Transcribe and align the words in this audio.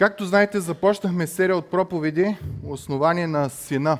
Както 0.00 0.24
знаете, 0.24 0.60
започнахме 0.60 1.26
серия 1.26 1.56
от 1.56 1.70
проповеди, 1.70 2.36
основание 2.64 3.26
на 3.26 3.48
сина. 3.48 3.98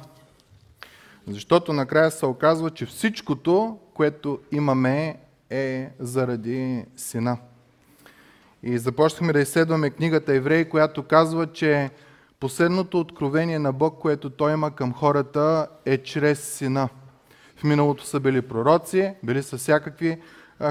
Защото 1.27 1.73
накрая 1.73 2.11
се 2.11 2.27
оказва, 2.27 2.71
че 2.71 2.87
всичкото, 2.87 3.79
което 3.95 4.39
имаме, 4.53 5.17
е 5.51 5.91
заради 5.99 6.85
сина. 6.97 7.39
И 8.63 8.79
започнахме 8.79 9.33
да 9.33 9.41
изследваме 9.41 9.91
книгата 9.91 10.35
Евреи, 10.35 10.69
която 10.69 11.03
казва, 11.03 11.53
че 11.53 11.91
последното 12.41 13.01
откровение 13.01 13.59
на 13.59 13.73
Бог, 13.73 13.99
което 13.99 14.31
той 14.31 14.53
има 14.53 14.71
към 14.71 14.93
хората, 14.93 15.69
е 15.85 15.99
чрез 15.99 16.41
сина. 16.41 16.89
В 17.57 17.65
миналото 17.65 18.05
са 18.05 18.21
били 18.21 18.43
пророци, 18.43 19.15
били 19.23 19.43
са 19.43 19.59
всякакви 19.59 20.19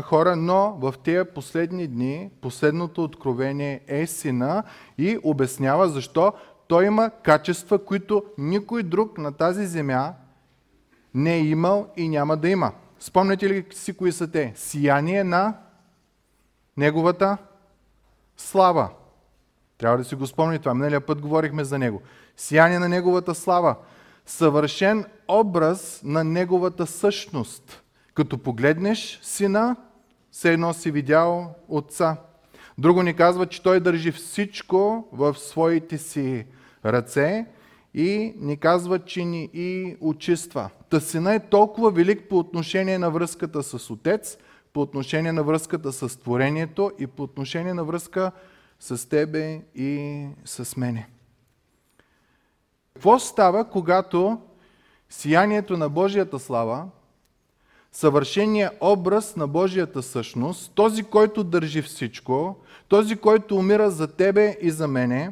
хора, 0.04 0.36
но 0.36 0.78
в 0.82 0.94
тези 1.04 1.30
последни 1.36 1.88
дни 1.88 2.30
последното 2.42 3.04
откровение 3.04 3.82
е 3.88 4.08
сина 4.08 4.64
и 4.98 5.20
обяснява 5.24 5.90
защо 5.90 6.34
той 6.68 6.86
има 6.86 7.12
качества, 7.24 7.86
които 7.86 8.24
никой 8.38 8.84
друг 8.84 9.18
на 9.18 9.32
тази 9.32 9.66
земя 9.66 10.14
не 11.14 11.36
е 11.36 11.40
имал 11.40 11.88
и 11.98 12.10
няма 12.10 12.38
да 12.38 12.50
има. 12.50 12.72
Спомняте 13.00 13.50
ли 13.50 13.66
си 13.72 13.94
кои 13.94 14.12
са 14.12 14.32
те? 14.32 14.54
Сияние 14.56 15.24
на 15.24 15.54
неговата 16.78 17.38
слава. 18.38 18.90
Трябва 19.78 19.98
да 19.98 20.04
си 20.04 20.16
го 20.16 20.28
спомни 20.28 20.60
това. 20.60 20.74
Миналия 20.74 21.02
път 21.02 21.22
говорихме 21.22 21.64
за 21.64 21.80
него. 21.80 22.02
Сияние 22.38 22.80
на 22.80 22.90
неговата 22.90 23.36
слава. 23.36 23.76
Съвършен 24.26 25.06
образ 25.28 26.02
на 26.04 26.24
неговата 26.24 26.88
същност. 26.88 27.84
Като 28.14 28.38
погледнеш 28.38 29.20
сина, 29.24 29.76
все 30.32 30.54
едно 30.54 30.74
си 30.74 30.92
видял 30.92 31.56
отца. 31.68 32.18
Друго 32.78 33.04
ни 33.04 33.14
казва, 33.14 33.46
че 33.46 33.64
той 33.64 33.80
държи 33.80 34.12
всичко 34.12 35.08
в 35.12 35.36
своите 35.40 35.98
си 35.98 36.46
ръце 36.86 37.46
и 37.94 38.34
ни 38.38 38.58
казва, 38.58 39.00
че 39.00 39.26
ни 39.26 39.50
и 39.54 39.98
очиства. 40.02 40.70
Та 40.90 41.00
сина 41.00 41.36
е 41.36 41.40
толкова 41.40 41.92
велик 41.92 42.30
по 42.30 42.38
отношение 42.38 42.98
на 42.98 43.12
връзката 43.12 43.64
с 43.64 43.90
отец, 43.90 44.38
по 44.74 44.82
отношение 44.82 45.32
на 45.32 45.44
връзката 45.44 45.94
с 45.94 46.20
творението 46.20 46.92
и 47.00 47.08
по 47.08 47.24
отношение 47.24 47.74
на 47.74 47.84
връзка 47.84 48.32
с 48.80 49.10
тебе 49.10 49.62
и 49.76 50.26
с 50.46 50.78
мене. 50.78 51.10
Какво 52.94 53.20
става, 53.20 53.70
когато 53.70 54.42
сиянието 55.10 55.78
на 55.78 55.90
Божията 55.90 56.40
слава 56.40 56.88
съвършения 57.92 58.72
образ 58.82 59.36
на 59.36 59.48
Божията 59.48 60.04
същност, 60.04 60.72
този, 60.76 61.04
който 61.04 61.44
държи 61.44 61.82
всичко, 61.82 62.56
този, 62.88 63.16
който 63.16 63.56
умира 63.56 63.92
за 63.92 64.08
тебе 64.08 64.58
и 64.62 64.72
за 64.72 64.88
мене, 64.88 65.32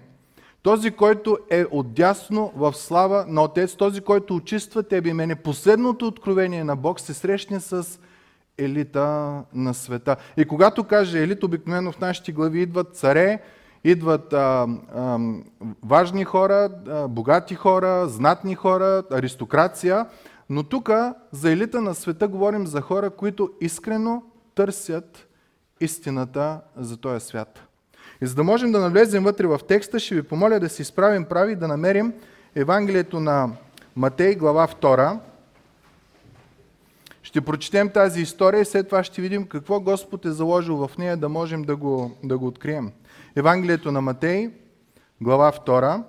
този, 0.61 0.91
който 0.91 1.37
е 1.49 1.65
отдясно 1.71 2.51
в 2.55 2.73
слава 2.73 3.25
на 3.27 3.43
Отец, 3.43 3.75
този, 3.75 4.01
който 4.01 4.35
очиства 4.35 4.83
тебе 4.83 5.09
и 5.09 5.13
мене, 5.13 5.35
последното 5.35 6.07
откровение 6.07 6.63
на 6.63 6.75
Бог 6.75 6.99
се 6.99 7.13
срещне 7.13 7.59
с 7.59 7.99
елита 8.57 9.43
на 9.53 9.73
света. 9.73 10.15
И 10.37 10.45
когато 10.45 10.83
каже 10.83 11.23
елит, 11.23 11.43
обикновено 11.43 11.91
в 11.91 11.99
нашите 11.99 12.31
глави 12.31 12.61
идват 12.61 12.95
царе, 12.95 13.39
идват 13.83 14.33
а, 14.33 14.67
а, 14.95 15.19
важни 15.83 16.23
хора, 16.23 16.69
а, 16.89 17.07
богати 17.07 17.55
хора, 17.55 18.07
знатни 18.07 18.55
хора, 18.55 19.03
аристокрация, 19.11 20.05
но 20.49 20.63
тук 20.63 20.89
за 21.31 21.51
елита 21.51 21.81
на 21.81 21.95
света 21.95 22.27
говорим 22.27 22.67
за 22.67 22.81
хора, 22.81 23.09
които 23.09 23.51
искрено 23.61 24.23
търсят 24.55 25.27
истината 25.79 26.61
за 26.77 26.97
този 26.97 27.25
свят. 27.25 27.67
И 28.21 28.27
за 28.27 28.35
да 28.35 28.43
можем 28.43 28.71
да 28.71 28.79
навлезем 28.79 29.23
вътре 29.23 29.47
в 29.47 29.59
текста, 29.67 29.99
ще 29.99 30.15
ви 30.15 30.23
помоля 30.23 30.59
да 30.59 30.69
си 30.69 30.81
изправим 30.81 31.25
прави 31.25 31.51
и 31.51 31.55
да 31.55 31.67
намерим 31.67 32.13
Евангелието 32.55 33.19
на 33.19 33.49
Матей, 33.95 34.35
глава 34.35 34.67
2. 34.67 35.19
Ще 37.23 37.41
прочетем 37.41 37.89
тази 37.89 38.21
история 38.21 38.61
и 38.61 38.65
след 38.65 38.85
това 38.85 39.03
ще 39.03 39.21
видим 39.21 39.47
какво 39.47 39.79
Господ 39.79 40.25
е 40.25 40.31
заложил 40.31 40.87
в 40.87 40.97
нея, 40.97 41.17
да 41.17 41.29
можем 41.29 41.63
да 41.63 41.75
го, 41.75 42.11
да 42.23 42.37
го 42.37 42.47
открием. 42.47 42.91
Евангелието 43.35 43.91
на 43.91 44.01
Матей, 44.01 44.51
глава 45.21 45.51
2. 45.51 46.03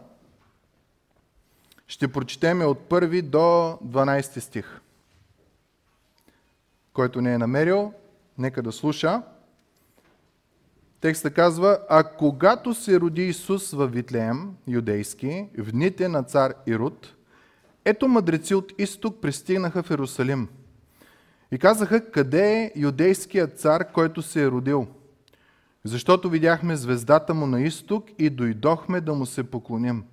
Ще 1.89 2.09
прочетеме 2.09 2.65
от 2.65 2.79
1 2.89 3.23
до 3.23 3.39
12 3.39 4.39
стих. 4.39 4.81
Който 6.93 7.21
не 7.21 7.35
е 7.35 7.39
намерил, 7.39 7.93
нека 8.39 8.63
да 8.63 8.73
слуша. 8.73 9.23
Текста 11.01 11.31
казва, 11.31 11.79
а 11.89 12.05
когато 12.05 12.75
се 12.75 13.01
роди 13.01 13.25
Исус 13.25 13.73
в 13.73 13.87
Витлеем, 13.87 14.55
юдейски, 14.67 15.49
в 15.59 15.73
дните 15.73 16.09
на 16.09 16.23
цар 16.23 16.55
Ирод, 16.67 17.15
ето 17.85 18.09
мъдреци 18.09 18.55
от 18.55 18.73
изток 18.79 19.21
пристигнаха 19.21 19.83
в 19.83 19.91
Иерусалим 19.91 20.49
и 21.53 21.59
казаха, 21.59 22.11
къде 22.11 22.53
е 22.53 22.73
юдейският 22.77 23.61
цар, 23.61 23.93
който 23.93 24.23
се 24.23 24.43
е 24.43 24.51
родил? 24.51 24.87
Защото 25.85 26.31
видяхме 26.31 26.77
звездата 26.77 27.35
му 27.35 27.47
на 27.47 27.61
изток 27.61 28.09
и 28.19 28.31
дойдохме 28.31 29.01
да 29.01 29.15
му 29.15 29.27
се 29.27 29.51
поклоним. 29.51 30.05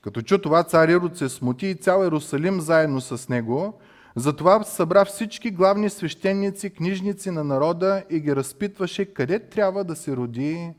Като 0.00 0.22
чу 0.22 0.38
това, 0.38 0.62
цар 0.62 0.88
Ирод 0.88 1.16
се 1.16 1.28
смути 1.28 1.66
и 1.66 1.74
цял 1.74 2.02
Иерусалим 2.02 2.60
заедно 2.60 3.00
с 3.00 3.28
него. 3.28 3.80
Затова 4.16 4.62
събра 4.62 5.04
всички 5.04 5.50
главни 5.50 5.90
свещеници, 5.90 6.70
книжници 6.70 7.30
на 7.30 7.44
народа 7.44 8.04
и 8.10 8.20
ги 8.20 8.36
разпитваше 8.36 9.04
къде 9.04 9.38
трябва 9.38 9.84
да 9.84 9.96
се 9.96 10.16
роди 10.16 10.70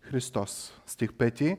Христос. 0.00 0.72
Стих 0.86 1.10
5. 1.10 1.56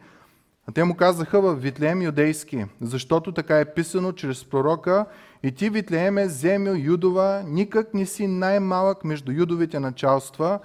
А 0.68 0.72
те 0.72 0.84
му 0.84 0.96
казаха 0.96 1.42
в 1.42 1.56
Витлеем 1.56 2.02
юдейски, 2.02 2.66
защото 2.82 3.32
така 3.32 3.60
е 3.60 3.74
писано 3.74 4.12
чрез 4.12 4.46
пророка 4.46 5.06
и 5.44 5.52
ти, 5.52 5.70
Витлееме, 5.70 6.28
земю 6.28 6.76
Юдова, 6.76 7.44
никак 7.48 7.94
не 7.94 8.06
си 8.06 8.28
най-малък 8.28 9.04
между 9.04 9.32
юдовите 9.32 9.80
началства, 9.80 10.60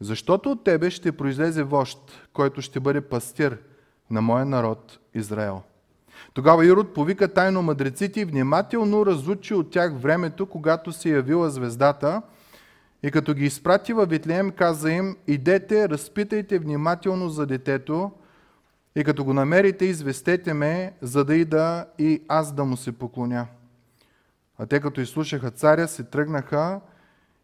защото 0.00 0.50
от 0.50 0.64
тебе 0.64 0.90
ще 0.90 1.12
произлезе 1.12 1.62
вожд, 1.62 2.28
който 2.32 2.62
ще 2.62 2.80
бъде 2.80 3.00
пастир 3.00 3.58
на 4.10 4.22
моя 4.22 4.44
народ 4.44 4.98
Израел. 5.14 5.62
Тогава 6.34 6.66
Ирод 6.66 6.94
повика 6.94 7.34
тайно 7.34 7.62
мъдреците 7.62 8.20
и 8.20 8.24
внимателно 8.24 9.06
разучи 9.06 9.54
от 9.54 9.70
тях 9.70 9.92
времето, 9.98 10.46
когато 10.46 10.92
се 10.92 11.10
явила 11.10 11.50
звездата 11.50 12.22
и 13.02 13.10
като 13.10 13.34
ги 13.34 13.44
изпрати 13.44 13.92
във 13.92 14.08
Витлеем, 14.08 14.50
каза 14.50 14.92
им, 14.92 15.16
идете, 15.26 15.88
разпитайте 15.88 16.58
внимателно 16.58 17.28
за 17.28 17.46
детето 17.46 18.10
и 18.96 19.04
като 19.04 19.24
го 19.24 19.34
намерите, 19.34 19.84
известете 19.84 20.54
ме, 20.54 20.92
за 21.02 21.24
да 21.24 21.36
ида 21.36 21.86
и 21.98 22.22
аз 22.28 22.52
да 22.52 22.64
му 22.64 22.76
се 22.76 22.92
поклоня. 22.92 23.46
А 24.58 24.66
те 24.66 24.80
като 24.80 25.00
изслушаха 25.00 25.50
царя, 25.50 25.88
се 25.88 26.04
тръгнаха 26.04 26.80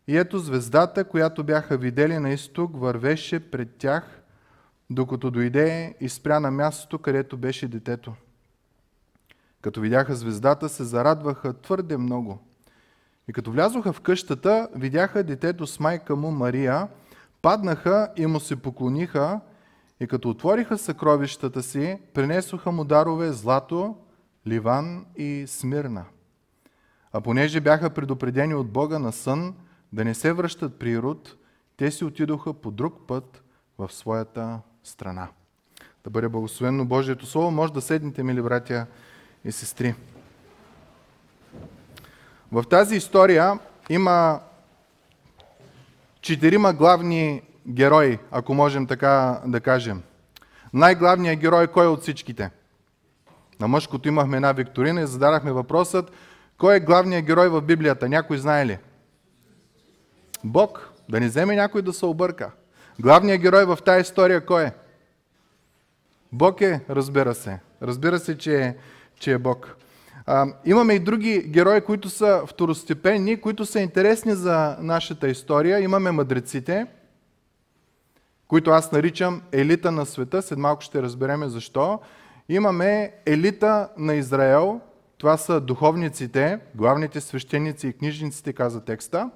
и 0.09 0.19
ето 0.19 0.39
звездата, 0.39 1.05
която 1.05 1.45
бяха 1.45 1.77
видели 1.77 2.19
на 2.19 2.31
изток, 2.31 2.71
вървеше 2.81 3.41
пред 3.41 3.77
тях, 3.77 4.23
докато 4.91 5.31
дойде 5.31 5.95
и 6.01 6.09
спря 6.09 6.41
на 6.41 6.51
мястото, 6.51 6.99
където 6.99 7.37
беше 7.37 7.69
детето. 7.69 8.13
Като 9.67 9.81
видяха 9.81 10.15
звездата, 10.15 10.69
се 10.69 10.85
зарадваха 10.85 11.53
твърде 11.53 11.97
много. 11.97 12.39
И 13.29 13.33
като 13.33 13.53
влязоха 13.53 13.93
в 13.93 14.01
къщата, 14.01 14.69
видяха 14.75 15.25
детето 15.25 15.67
с 15.67 15.81
майка 15.81 16.17
му 16.17 16.31
Мария, 16.31 16.89
паднаха 17.43 18.09
и 18.17 18.27
му 18.27 18.41
се 18.41 18.57
поклониха, 18.57 19.41
и 20.01 20.07
като 20.07 20.31
отвориха 20.31 20.79
съкровищата 20.79 21.63
си, 21.63 21.99
принесоха 22.15 22.73
му 22.73 22.85
дарове 22.85 23.33
злато, 23.33 23.97
ливан 24.47 25.07
и 25.17 25.45
смирна. 25.47 26.05
А 27.13 27.21
понеже 27.21 27.61
бяха 27.61 27.91
предупредени 27.91 28.55
от 28.55 28.71
Бога 28.71 28.99
на 28.99 29.13
сън 29.13 29.55
да 29.93 30.05
не 30.05 30.15
се 30.15 30.33
връщат 30.33 30.79
при 30.79 30.99
Руд, 30.99 31.37
те 31.77 31.91
си 31.91 32.05
отидоха 32.05 32.53
по 32.53 32.71
друг 32.71 33.07
път 33.07 33.43
в 33.79 33.93
своята 33.93 34.61
страна. 34.85 35.29
Да 36.05 36.11
бъде 36.11 36.29
благословено 36.29 36.85
Божието 36.85 37.27
Слово. 37.27 37.51
Може 37.51 37.73
да 37.73 37.81
седнете, 37.81 38.23
мили 38.23 38.43
братя 38.43 38.87
и 39.47 39.53
сестри. 39.53 39.95
В 42.53 42.65
тази 42.71 42.97
история 42.97 43.59
има 43.89 44.41
четирима 46.21 46.73
главни 46.73 47.43
герои, 47.69 48.19
ако 48.31 48.55
можем 48.55 48.87
така 48.87 49.41
да 49.47 49.61
кажем. 49.61 50.03
Най-главният 50.73 51.39
герой 51.41 51.67
кой 51.67 51.85
е 51.85 51.89
от 51.89 52.03
всичките? 52.03 52.51
На 53.61 53.69
мъжкото 53.69 54.09
имахме 54.09 54.37
една 54.37 54.53
викторина 54.53 55.01
и 55.01 55.07
зададахме 55.07 55.53
въпросът 55.53 56.13
кой 56.59 56.77
е 56.77 56.81
главният 56.81 57.25
герой 57.25 57.49
в 57.49 57.61
Библията? 57.61 58.09
Някой 58.09 58.39
знае 58.39 58.67
ли? 58.67 58.79
Бог. 60.45 60.91
Да 61.09 61.21
не 61.21 61.27
вземе 61.27 61.57
някой 61.57 61.83
да 61.83 61.93
се 61.93 62.07
обърка. 62.07 62.51
Главният 62.99 63.41
герой 63.41 63.65
в 63.65 63.79
тази 63.85 64.01
история 64.01 64.47
кой 64.47 64.65
е? 64.65 64.73
Бог 66.33 66.61
е, 66.61 66.81
разбира 66.91 67.35
се. 67.35 67.61
Разбира 67.83 68.19
се, 68.19 68.39
че 68.39 68.63
е 68.63 68.77
че 69.19 69.33
е 69.33 69.39
Бог. 69.39 69.77
А, 70.27 70.47
имаме 70.65 70.95
и 70.95 70.99
други 70.99 71.43
герои, 71.43 71.81
които 71.81 72.11
са 72.11 72.43
второстепенни, 72.47 73.41
които 73.41 73.67
са 73.67 73.81
интересни 73.81 74.33
за 74.33 74.77
нашата 74.81 75.29
история. 75.29 75.81
Имаме 75.81 76.11
мъдреците. 76.11 76.87
които 78.49 78.71
аз 78.71 78.93
наричам 78.93 79.43
елита 79.53 79.93
на 79.93 80.07
света, 80.07 80.43
след 80.43 80.59
малко 80.59 80.83
ще 80.83 81.03
разбереме 81.03 81.49
защо. 81.49 82.01
Имаме 82.49 83.13
елита 83.27 83.89
на 83.97 84.15
Израел, 84.15 84.81
това 85.19 85.37
са 85.37 85.61
духовниците, 85.61 86.59
главните 86.75 87.21
свещеници 87.21 87.89
и 87.89 87.93
книжниците, 87.93 88.53
каза 88.53 88.85
текста. 88.85 89.31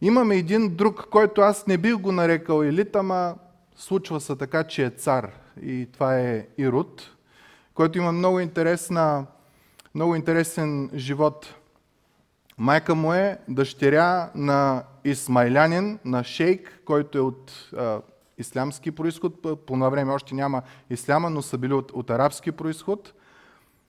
Имаме 0.00 0.36
един 0.36 0.76
друг, 0.76 1.06
който 1.10 1.40
аз 1.40 1.66
не 1.66 1.78
бих 1.78 1.94
го 1.96 2.12
нарекал 2.12 2.62
елит, 2.62 2.96
ама 2.96 3.34
случва 3.76 4.20
се 4.20 4.36
така, 4.36 4.64
че 4.64 4.84
е 4.84 4.90
цар. 4.90 5.30
И 5.62 5.88
това 5.92 6.18
е 6.18 6.46
Ирод, 6.58 7.11
който 7.74 7.98
има 7.98 8.12
много, 8.12 8.40
интересна, 8.40 9.26
много 9.94 10.14
интересен 10.14 10.90
живот. 10.94 11.54
Майка 12.58 12.94
му 12.94 13.12
е 13.12 13.38
дъщеря 13.48 14.30
на 14.34 14.82
исмайлянин, 15.04 15.98
на 16.04 16.24
шейк, 16.24 16.80
който 16.84 17.18
е 17.18 17.20
от 17.20 17.52
а, 17.76 18.00
ислямски 18.38 18.90
происход. 18.90 19.42
По 19.42 19.56
това 19.56 19.88
време 19.88 20.12
още 20.12 20.34
няма 20.34 20.62
исляма, 20.90 21.30
но 21.30 21.42
са 21.42 21.58
били 21.58 21.72
от, 21.72 21.90
от 21.92 22.10
арабски 22.10 22.52
происход. 22.52 23.12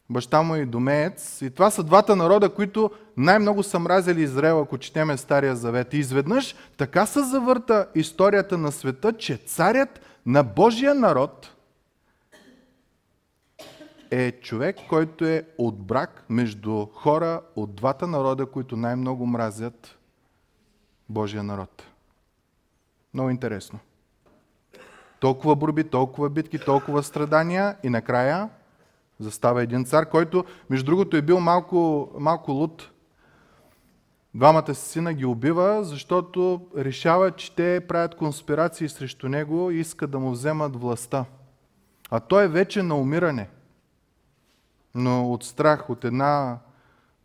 Баща 0.10 0.42
му 0.42 0.56
е 0.56 0.66
домеец. 0.66 1.42
И 1.42 1.50
това 1.50 1.72
са 1.72 1.84
двата 1.84 2.16
народа, 2.16 2.50
които 2.50 2.92
най-много 3.18 3.64
са 3.64 3.80
мразили 3.80 4.22
Израел, 4.22 4.62
ако 4.62 4.78
четеме 4.78 5.18
Стария 5.18 5.56
Завет. 5.56 5.94
И 5.94 5.98
изведнъж 5.98 6.56
така 6.78 7.06
се 7.06 7.24
завърта 7.24 7.88
историята 7.96 8.58
на 8.58 8.72
света, 8.72 9.14
че 9.14 9.38
царят 9.38 10.02
на 10.26 10.44
Божия 10.44 10.96
народ 10.96 11.53
е 14.12 14.32
човек, 14.32 14.78
който 14.90 15.26
е 15.26 15.48
от 15.58 15.80
брак 15.80 16.26
между 16.30 16.86
хора 16.86 17.42
от 17.56 17.76
двата 17.76 18.08
народа, 18.08 18.46
които 18.46 18.78
най-много 18.78 19.26
мразят 19.26 19.98
Божия 21.10 21.44
народ. 21.44 21.84
Много 23.14 23.30
интересно. 23.30 23.80
Толкова 25.20 25.56
борби, 25.56 25.84
толкова 25.84 26.30
битки, 26.30 26.60
толкова 26.60 27.04
страдания 27.04 27.76
и 27.84 27.90
накрая 27.90 28.50
застава 29.20 29.64
един 29.64 29.86
цар, 29.86 30.10
който, 30.10 30.46
между 30.70 30.86
другото, 30.86 31.18
е 31.18 31.22
бил 31.22 31.40
малко, 31.40 32.10
малко 32.20 32.52
луд. 32.52 32.90
Двамата 34.36 34.76
си 34.76 34.90
сина 34.90 35.14
ги 35.14 35.26
убива, 35.26 35.84
защото 35.84 36.68
решава, 36.78 37.32
че 37.32 37.56
те 37.56 37.88
правят 37.88 38.16
конспирации 38.16 38.90
срещу 38.90 39.30
него 39.30 39.72
и 39.72 39.80
искат 39.80 40.12
да 40.12 40.20
му 40.20 40.32
вземат 40.32 40.76
властта. 40.76 41.26
А 42.10 42.20
той 42.20 42.44
е 42.44 42.48
вече 42.48 42.84
на 42.84 42.96
умиране, 42.96 43.50
но 44.96 45.32
от 45.32 45.44
страх, 45.44 45.90
от 45.90 46.04
една 46.04 46.60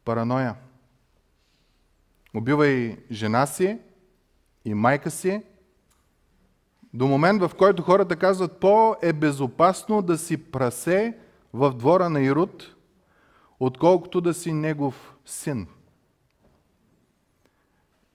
параноя. 0.05 0.55
Убива 2.35 2.67
и 2.67 2.97
жена 3.11 3.47
си, 3.47 3.79
и 4.65 4.75
майка 4.75 5.11
си, 5.11 5.43
до 6.95 7.07
момент, 7.07 7.43
в 7.43 7.51
който 7.59 7.83
хората 7.83 8.17
казват, 8.17 8.61
по-е 8.61 9.13
безопасно 9.13 10.03
да 10.03 10.19
си 10.19 10.51
прасе 10.51 11.17
в 11.53 11.73
двора 11.73 12.11
на 12.11 12.21
Ирод, 12.21 12.75
отколкото 13.61 14.21
да 14.21 14.35
си 14.35 14.53
негов 14.53 15.15
син. 15.27 15.67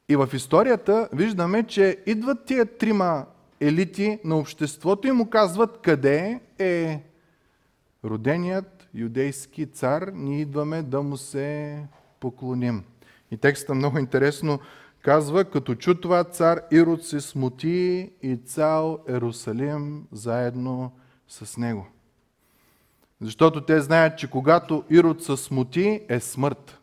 И 0.09 0.15
в 0.15 0.29
историята 0.33 1.09
виждаме, 1.13 1.63
че 1.63 2.03
идват 2.05 2.45
тия 2.45 2.77
трима 2.77 3.25
елити 3.59 4.19
на 4.23 4.37
обществото 4.37 5.07
и 5.07 5.11
му 5.11 5.29
казват 5.29 5.81
къде 5.81 6.41
е 6.59 7.03
роденият 8.03 8.72
юдейски 8.93 9.65
цар, 9.65 10.11
ние 10.13 10.41
идваме 10.41 10.81
да 10.81 11.01
му 11.01 11.17
се 11.17 11.79
поклоним. 12.19 12.83
И 13.31 13.37
текста 13.37 13.75
много 13.75 13.99
интересно 13.99 14.59
казва, 15.01 15.45
като 15.45 15.75
чу 15.75 15.95
това 15.95 16.23
цар 16.23 16.61
Ирод 16.71 17.03
се 17.03 17.21
смути 17.21 18.11
и 18.21 18.37
цял 18.37 18.99
Ерусалим 19.07 20.07
заедно 20.11 20.91
с 21.27 21.57
него. 21.57 21.87
Защото 23.21 23.65
те 23.65 23.81
знаят, 23.81 24.17
че 24.17 24.29
когато 24.29 24.83
Ирод 24.89 25.23
се 25.23 25.37
смути, 25.37 26.01
е 26.09 26.19
смърт. 26.19 26.79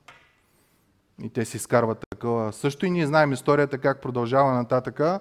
И 1.22 1.28
те 1.28 1.44
си 1.44 1.58
скарват 1.58 2.04
такова. 2.10 2.52
Също 2.52 2.86
и 2.86 2.90
ние 2.90 3.06
знаем 3.06 3.32
историята 3.32 3.78
как 3.78 4.02
продължава 4.02 4.52
нататъка. 4.52 5.20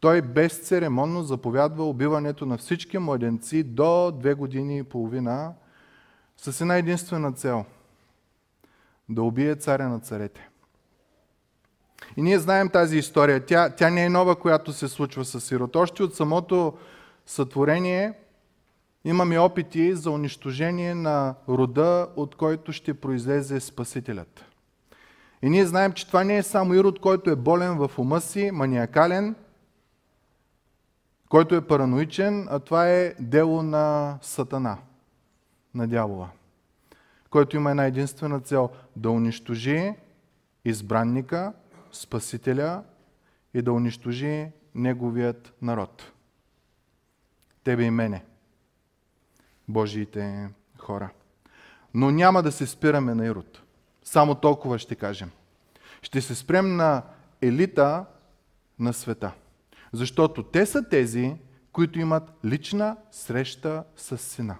Той 0.00 0.22
безцеремонно 0.22 1.22
заповядва 1.22 1.88
убиването 1.88 2.46
на 2.46 2.58
всички 2.58 2.98
младенци 2.98 3.62
до 3.62 4.10
две 4.10 4.34
години 4.34 4.78
и 4.78 4.82
половина 4.82 5.52
с 6.42 6.60
една 6.60 6.76
единствена 6.76 7.32
цел– 7.32 7.64
да 9.08 9.22
убие 9.22 9.54
царя 9.54 9.88
на 9.88 10.00
царете. 10.00 10.48
И 12.16 12.22
ние 12.22 12.38
знаем 12.38 12.68
тази 12.68 12.98
история. 12.98 13.46
Тя, 13.46 13.70
тя 13.70 13.90
не 13.90 14.04
е 14.04 14.08
нова, 14.08 14.36
която 14.36 14.72
се 14.72 14.88
случва 14.88 15.24
с 15.24 15.40
Сирот. 15.40 15.76
Още 15.76 16.02
от 16.02 16.14
самото 16.14 16.78
сътворение 17.26 18.12
имаме 19.04 19.38
опити 19.38 19.94
за 19.94 20.10
унищожение 20.10 20.94
на 20.94 21.34
рода, 21.48 22.08
от 22.16 22.34
който 22.34 22.72
ще 22.72 22.94
произлезе 22.94 23.60
Спасителят. 23.60 24.44
И 25.42 25.50
ние 25.50 25.66
знаем, 25.66 25.92
че 25.92 26.06
това 26.06 26.24
не 26.24 26.36
е 26.36 26.42
само 26.42 26.74
Ирод, 26.74 27.00
който 27.00 27.30
е 27.30 27.36
болен 27.36 27.78
в 27.78 27.90
ума 27.98 28.20
си, 28.20 28.50
маниакален, 28.50 29.34
който 31.28 31.54
е 31.54 31.66
параноичен, 31.66 32.48
а 32.50 32.58
това 32.58 32.88
е 32.88 33.14
дело 33.20 33.62
на 33.62 34.18
Сатана, 34.22 34.78
на 35.74 35.88
дявола, 35.88 36.30
който 37.30 37.56
има 37.56 37.70
една 37.70 37.84
единствена 37.84 38.40
цел 38.40 38.70
да 38.96 39.10
унищожи 39.10 39.94
избранника, 40.64 41.52
Спасителя 41.92 42.82
и 43.54 43.62
да 43.62 43.72
унищожи 43.72 44.48
неговият 44.74 45.52
народ. 45.62 46.12
Тебе 47.64 47.82
и 47.82 47.90
мене, 47.90 48.24
Божиите 49.68 50.48
хора. 50.78 51.10
Но 51.94 52.10
няма 52.10 52.42
да 52.42 52.52
се 52.52 52.66
спираме 52.66 53.14
на 53.14 53.26
Ирод. 53.26 53.62
Само 54.04 54.34
толкова 54.34 54.78
ще 54.78 54.94
кажем. 54.94 55.30
Ще 56.02 56.20
се 56.20 56.34
спрем 56.34 56.76
на 56.76 57.02
елита 57.42 58.04
на 58.78 58.92
света. 58.92 59.32
Защото 59.92 60.42
те 60.42 60.66
са 60.66 60.88
тези, 60.88 61.36
които 61.72 61.98
имат 61.98 62.32
лична 62.44 62.96
среща 63.10 63.84
с 63.96 64.18
Сина, 64.18 64.56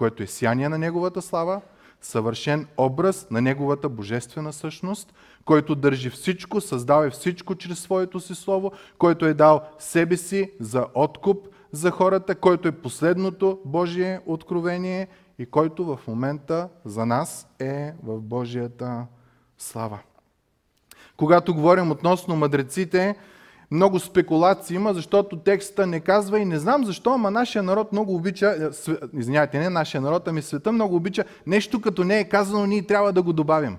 което 0.00 0.22
е 0.22 0.26
сияние 0.26 0.68
на 0.68 0.78
Неговата 0.78 1.22
слава, 1.22 1.60
съвършен 2.00 2.66
образ 2.76 3.26
на 3.30 3.40
Неговата 3.40 3.88
божествена 3.88 4.52
същност, 4.52 5.14
който 5.44 5.74
държи 5.74 6.10
всичко, 6.10 6.60
създал 6.60 7.02
е 7.04 7.10
всичко 7.10 7.54
чрез 7.54 7.78
своето 7.78 8.20
си 8.20 8.34
слово, 8.34 8.72
който 8.98 9.26
е 9.26 9.34
дал 9.34 9.60
себе 9.78 10.16
си 10.16 10.52
за 10.60 10.86
откуп 10.94 11.48
за 11.72 11.90
хората, 11.90 12.34
който 12.34 12.68
е 12.68 12.72
последното 12.72 13.60
Божие 13.64 14.20
откровение 14.26 15.08
и 15.38 15.46
който 15.46 15.84
в 15.84 15.98
момента 16.08 16.68
за 16.84 17.06
нас 17.06 17.48
е 17.58 17.92
в 18.02 18.20
Божията 18.20 19.06
слава. 19.58 19.98
Когато 21.16 21.54
говорим 21.54 21.90
относно 21.90 22.36
мъдреците, 22.36 23.16
много 23.70 23.98
спекулации 23.98 24.74
има, 24.74 24.94
защото 24.94 25.36
текста 25.36 25.86
не 25.86 26.00
казва 26.00 26.38
и 26.38 26.44
не 26.44 26.58
знам 26.58 26.84
защо, 26.84 27.10
ама 27.10 27.30
нашия 27.30 27.62
народ 27.62 27.92
много 27.92 28.14
обича, 28.14 28.46
е, 28.46 28.92
извинявайте, 29.18 29.58
не 29.58 29.70
нашия 29.70 30.00
народ, 30.00 30.28
ами 30.28 30.42
света 30.42 30.72
много 30.72 30.96
обича 30.96 31.24
нещо 31.46 31.80
като 31.80 32.04
не 32.04 32.20
е 32.20 32.28
казано, 32.28 32.66
ние 32.66 32.86
трябва 32.86 33.12
да 33.12 33.22
го 33.22 33.32
добавим. 33.32 33.76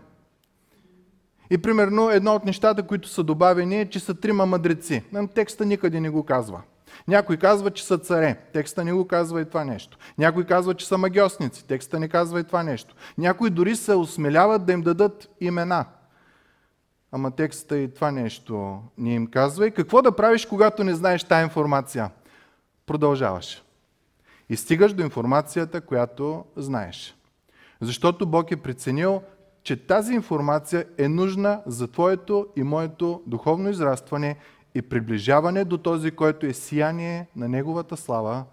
И 1.50 1.57
примерно 1.57 2.10
едно 2.10 2.36
от 2.36 2.45
нещата, 2.45 2.83
които 2.83 3.07
са 3.07 3.24
добавени 3.24 3.81
е, 3.81 3.89
че 3.89 4.00
са 4.00 4.13
трима 4.13 4.45
мъдреци. 4.45 5.03
Текста 5.36 5.65
никъде 5.65 6.00
не 6.00 6.10
го 6.10 6.24
казва. 6.24 6.62
Някой 7.07 7.38
казва, 7.38 7.71
че 7.71 7.86
са 7.86 7.98
царе. 7.98 8.36
Текста 8.53 8.83
не 8.83 8.93
го 8.93 9.07
казва 9.07 9.41
и 9.41 9.45
това 9.45 9.63
нещо. 9.63 9.98
Някой 10.17 10.43
казва, 10.43 10.74
че 10.74 10.88
са 10.88 10.98
магиосници. 10.98 11.67
Текста 11.67 12.00
не 12.00 12.07
казва 12.07 12.39
и 12.39 12.43
това 12.43 12.63
нещо. 12.63 12.95
Някои 13.17 13.50
дори 13.50 13.75
се 13.75 13.95
осмеляват 13.95 14.65
да 14.65 14.71
им 14.71 14.81
дадат 14.81 15.29
имена. 15.41 15.86
Ама 17.12 17.32
текста 17.32 17.77
и 17.77 17.94
това 17.94 18.12
нещо 18.12 18.82
не 18.98 19.13
им 19.13 19.27
казва. 19.27 19.68
И 19.68 19.72
какво 19.72 20.01
да 20.01 20.15
правиш, 20.15 20.46
когато 20.46 20.84
не 20.84 20.96
знаеш 20.96 21.24
тази 21.24 21.44
информация? 21.44 22.12
Продължаваш. 22.86 23.63
И 24.50 24.56
стигаш 24.56 24.94
до 24.94 25.03
информацията, 25.03 25.82
която 25.82 26.46
знаеш. 26.56 27.15
Защото 27.82 28.25
Бог 28.25 28.51
е 28.51 28.56
преценил, 28.56 29.22
че 29.63 29.88
тази 29.88 30.13
информация 30.13 30.86
е 30.98 31.08
нужна 31.08 31.62
за 31.65 31.88
твоето 31.88 32.48
и 32.56 32.63
моето 32.63 33.24
духовно 33.27 33.70
израстване 33.70 34.38
и 34.75 34.82
приближаване 34.82 35.65
до 35.65 35.77
този, 35.77 36.12
който 36.12 36.46
е 36.46 36.53
сияние 36.53 37.27
на 37.36 37.50
Неговата 37.50 37.98
слава 37.98 38.44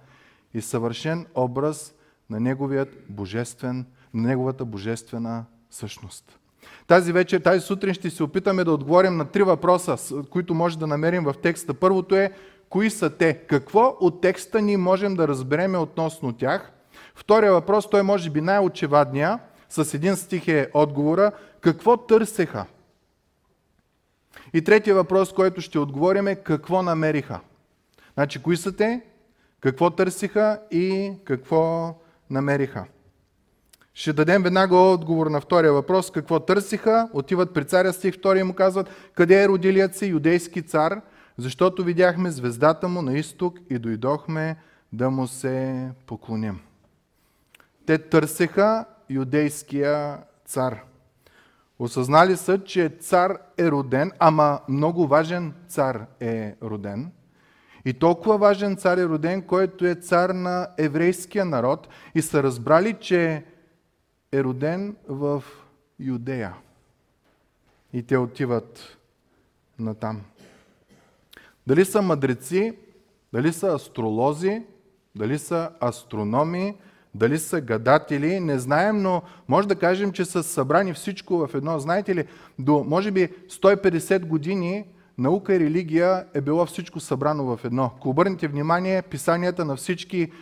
и 0.54 0.60
съвършен 0.60 1.26
образ 1.34 1.94
на, 2.30 2.40
неговият 2.40 2.96
божествен, 3.08 3.86
на 4.14 4.28
Неговата 4.28 4.64
божествена 4.64 5.44
същност. 5.70 6.38
Тази 6.86 7.12
вечер, 7.12 7.40
тази 7.40 7.60
сутрин 7.60 7.94
ще 7.94 8.10
се 8.10 8.22
опитаме 8.22 8.64
да 8.64 8.72
отговорим 8.72 9.16
на 9.16 9.24
три 9.24 9.42
въпроса, 9.42 10.22
които 10.30 10.54
може 10.54 10.78
да 10.78 10.86
намерим 10.86 11.24
в 11.24 11.34
текста. 11.42 11.74
Първото 11.74 12.14
е, 12.14 12.32
кои 12.68 12.90
са 12.90 13.10
те? 13.10 13.34
Какво 13.34 13.96
от 14.00 14.20
текста 14.20 14.62
ни 14.62 14.76
можем 14.76 15.14
да 15.14 15.28
разбереме 15.28 15.78
относно 15.78 16.32
тях? 16.32 16.72
Втория 17.14 17.52
въпрос, 17.52 17.90
той 17.90 18.02
може 18.02 18.30
би 18.30 18.40
най-очевадния, 18.40 19.38
с 19.68 19.94
един 19.94 20.16
стих 20.16 20.48
е 20.48 20.70
отговора, 20.74 21.32
какво 21.60 21.96
търсеха? 21.96 22.66
И 24.52 24.64
третия 24.64 24.94
въпрос, 24.94 25.32
който 25.32 25.60
ще 25.60 25.78
отговорим 25.78 26.26
е 26.26 26.36
какво 26.36 26.82
намериха. 26.82 27.40
Значи, 28.14 28.42
кои 28.42 28.56
са 28.56 28.76
те? 28.76 29.00
Какво 29.60 29.90
търсиха 29.90 30.60
и 30.70 31.12
какво 31.24 31.94
намериха? 32.30 32.84
Ще 33.98 34.12
дадем 34.12 34.42
веднага 34.42 34.76
отговор 34.76 35.26
на 35.26 35.40
втория 35.40 35.72
въпрос. 35.72 36.10
Какво 36.10 36.40
търсиха? 36.40 37.08
Отиват 37.12 37.54
при 37.54 37.64
царя 37.64 37.92
стих 37.92 38.14
2 38.14 38.40
и 38.40 38.42
му 38.42 38.54
казват, 38.54 38.90
къде 39.14 39.42
е 39.42 39.48
родилият 39.48 39.96
си 39.96 40.06
юдейски 40.06 40.62
цар? 40.62 41.00
Защото 41.38 41.84
видяхме 41.84 42.30
звездата 42.30 42.88
му 42.88 43.02
на 43.02 43.18
изток 43.18 43.58
и 43.70 43.78
дойдохме 43.78 44.56
да 44.92 45.10
му 45.10 45.26
се 45.26 45.88
поклоним. 46.06 46.60
Те 47.86 47.98
търсеха 47.98 48.84
юдейския 49.10 50.18
цар. 50.46 50.82
Осъзнали 51.78 52.36
са, 52.36 52.64
че 52.64 52.88
цар 53.00 53.38
е 53.58 53.70
роден, 53.70 54.12
ама 54.18 54.60
много 54.68 55.06
важен 55.06 55.54
цар 55.68 56.06
е 56.20 56.54
роден. 56.62 57.12
И 57.84 57.92
толкова 57.92 58.38
важен 58.38 58.76
цар 58.76 58.98
е 58.98 59.04
роден, 59.04 59.42
който 59.42 59.86
е 59.86 59.94
цар 59.94 60.30
на 60.30 60.68
еврейския 60.78 61.44
народ 61.44 61.88
и 62.14 62.22
са 62.22 62.42
разбрали, 62.42 62.96
че 63.00 63.44
е 64.32 64.44
роден 64.44 64.96
в 65.08 65.44
Юдея. 66.00 66.54
И 67.92 68.02
те 68.02 68.18
отиват 68.18 68.98
натам. 69.78 70.20
Дали 71.66 71.84
са 71.84 72.02
мъдреци, 72.02 72.76
дали 73.32 73.52
са 73.52 73.74
астролози, 73.74 74.62
дали 75.14 75.38
са 75.38 75.70
астрономи, 75.82 76.76
дали 77.14 77.38
са 77.38 77.60
гадатели, 77.60 78.40
не 78.40 78.58
знаем, 78.58 79.02
но 79.02 79.22
може 79.48 79.68
да 79.68 79.76
кажем, 79.76 80.12
че 80.12 80.24
са 80.24 80.42
събрани 80.42 80.92
всичко 80.92 81.38
в 81.38 81.54
едно. 81.54 81.78
Знаете 81.78 82.14
ли, 82.14 82.26
до 82.58 82.84
може 82.84 83.10
би 83.10 83.28
150 83.28 84.26
години 84.26 84.84
наука 85.18 85.54
и 85.54 85.60
религия 85.60 86.26
е 86.34 86.40
било 86.40 86.66
всичко 86.66 87.00
събрано 87.00 87.56
в 87.56 87.64
едно. 87.64 87.90
Ако 87.96 88.08
обърнете 88.08 88.48
внимание, 88.48 89.02
писанията 89.02 89.64
на 89.64 89.76
всички 89.76 90.32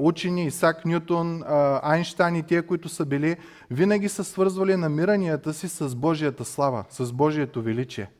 учени, 0.00 0.46
Исак 0.46 0.84
Нютон, 0.84 1.42
Айнштайн 1.82 2.36
и 2.36 2.42
тия, 2.42 2.66
които 2.66 2.88
са 2.88 3.04
били, 3.04 3.36
винаги 3.70 4.08
са 4.08 4.24
свързвали 4.24 4.76
намиранията 4.76 5.54
си 5.54 5.68
с 5.68 5.94
Божията 5.94 6.44
слава, 6.44 6.84
с 6.90 7.12
Божието 7.12 7.62
величие. 7.62 8.10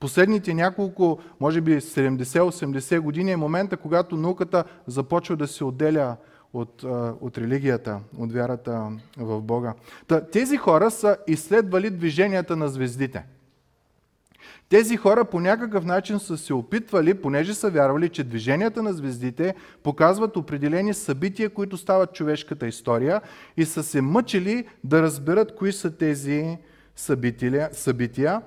Последните 0.00 0.54
няколко, 0.54 1.18
може 1.40 1.60
би 1.60 1.80
70-80 1.80 3.00
години 3.00 3.32
е 3.32 3.36
момента, 3.36 3.76
когато 3.76 4.16
науката 4.16 4.64
започва 4.86 5.36
да 5.36 5.46
се 5.46 5.64
отделя 5.64 6.16
от, 6.52 6.82
от 7.20 7.38
религията, 7.38 8.00
от 8.18 8.32
вярата 8.32 8.90
в 9.16 9.42
Бога. 9.42 9.74
тези 10.32 10.56
хора 10.56 10.90
са 10.90 11.16
изследвали 11.26 11.90
движенията 11.90 12.56
на 12.56 12.68
звездите– 12.68 13.24
тези 14.68 14.96
хора 14.96 15.24
по 15.24 15.40
някакъв 15.40 15.84
начин 15.84 16.18
са 16.18 16.38
се 16.38 16.54
опитвали, 16.54 17.14
понеже 17.14 17.54
са 17.54 17.70
вярвали, 17.70 18.08
че 18.08 18.24
движенията 18.24 18.82
на 18.82 18.92
звездите 18.92 19.54
показват 19.82 20.36
определени 20.36 20.94
събития, 20.94 21.50
които 21.50 21.76
стават 21.76 22.12
човешката 22.12 22.66
история 22.66 23.20
и 23.56 23.64
са 23.64 23.82
се 23.82 24.00
мъчили 24.00 24.66
да 24.84 25.02
разберат 25.02 25.54
кои 25.56 25.72
са 25.72 25.96
тези 25.96 26.58
събития. 27.72 28.42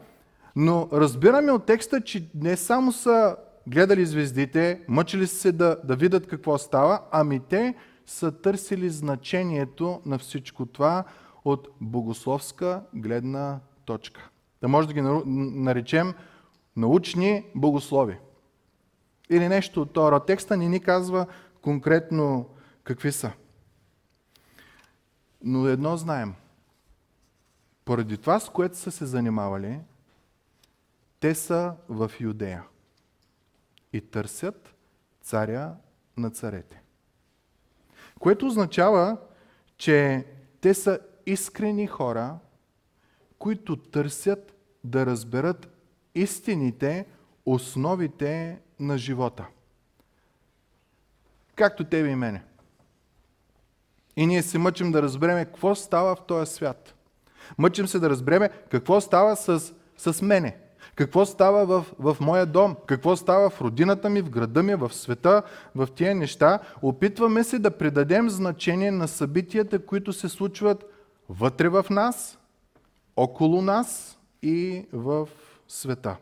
Но 0.55 0.89
разбираме 0.93 1.51
от 1.51 1.65
текста, 1.65 2.01
че 2.01 2.29
не 2.35 2.57
само 2.57 2.91
са 2.91 3.35
гледали 3.67 4.05
звездите, 4.05 4.81
мъчили 4.87 5.27
се 5.27 5.51
да, 5.51 5.77
да 5.83 5.95
видят 5.95 6.27
какво 6.27 6.57
става, 6.57 7.01
ами 7.11 7.39
те 7.49 7.75
са 8.05 8.31
търсили 8.31 8.89
значението 8.89 10.01
на 10.05 10.17
всичко 10.17 10.65
това 10.65 11.03
от 11.45 11.67
богословска 11.81 12.81
гледна 12.93 13.59
точка 13.85 14.30
да 14.61 14.67
може 14.67 14.87
да 14.87 14.93
ги 14.93 15.01
наречем 15.01 16.13
научни 16.75 17.45
богослови. 17.55 18.17
Или 19.29 19.47
нещо 19.47 19.81
от 19.81 19.93
това. 19.93 20.25
Текста 20.25 20.57
ни 20.57 20.69
ни 20.69 20.79
казва 20.79 21.25
конкретно 21.61 22.49
какви 22.83 23.11
са. 23.11 23.31
Но 25.43 25.67
едно 25.67 25.97
знаем. 25.97 26.33
Поради 27.85 28.17
това, 28.17 28.39
с 28.39 28.49
което 28.49 28.77
са 28.77 28.91
се 28.91 29.05
занимавали, 29.05 29.79
те 31.19 31.35
са 31.35 31.73
в 31.89 32.11
Юдея 32.19 32.63
и 33.93 34.01
търсят 34.01 34.75
царя 35.21 35.75
на 36.17 36.29
царете. 36.29 36.81
Което 38.19 38.47
означава, 38.47 39.17
че 39.77 40.25
те 40.61 40.73
са 40.73 40.99
искрени 41.25 41.87
хора, 41.87 42.37
които 43.41 43.75
търсят 43.75 44.53
да 44.83 45.05
разберат 45.05 45.69
истините, 46.15 47.05
основите 47.45 48.59
на 48.79 48.97
живота. 48.97 49.45
Както 51.55 51.83
тебе 51.83 52.09
и 52.09 52.15
мене. 52.15 52.43
И 54.15 54.25
ние 54.25 54.43
се 54.43 54.57
мъчим 54.57 54.91
да 54.91 55.01
разбереме 55.01 55.45
какво 55.45 55.75
става 55.75 56.15
в 56.15 56.21
този 56.27 56.51
свят. 56.51 56.95
Мъчим 57.57 57.87
се 57.87 57.99
да 57.99 58.09
разбереме 58.09 58.49
какво 58.49 59.01
става 59.01 59.35
с, 59.35 59.73
с 59.97 60.21
мене. 60.21 60.57
Какво 60.95 61.25
става 61.25 61.65
в, 61.65 61.85
в 61.99 62.17
моя 62.19 62.45
дом? 62.45 62.75
Какво 62.87 63.15
става 63.15 63.49
в 63.49 63.61
родината 63.61 64.09
ми, 64.09 64.21
в 64.21 64.29
града 64.29 64.63
ми, 64.63 64.75
в 64.75 64.93
света, 64.93 65.43
в 65.75 65.87
тия 65.95 66.15
неща? 66.15 66.59
Опитваме 66.81 67.43
се 67.43 67.59
да 67.59 67.77
придадем 67.77 68.29
значение 68.29 68.91
на 68.91 69.07
събитията, 69.07 69.85
които 69.85 70.13
се 70.13 70.29
случват 70.29 70.85
вътре 71.29 71.69
в 71.69 71.85
нас 71.89 72.37
около 73.15 73.61
нас 73.61 74.19
и 74.41 74.85
в 74.93 75.27
света. 75.67 76.17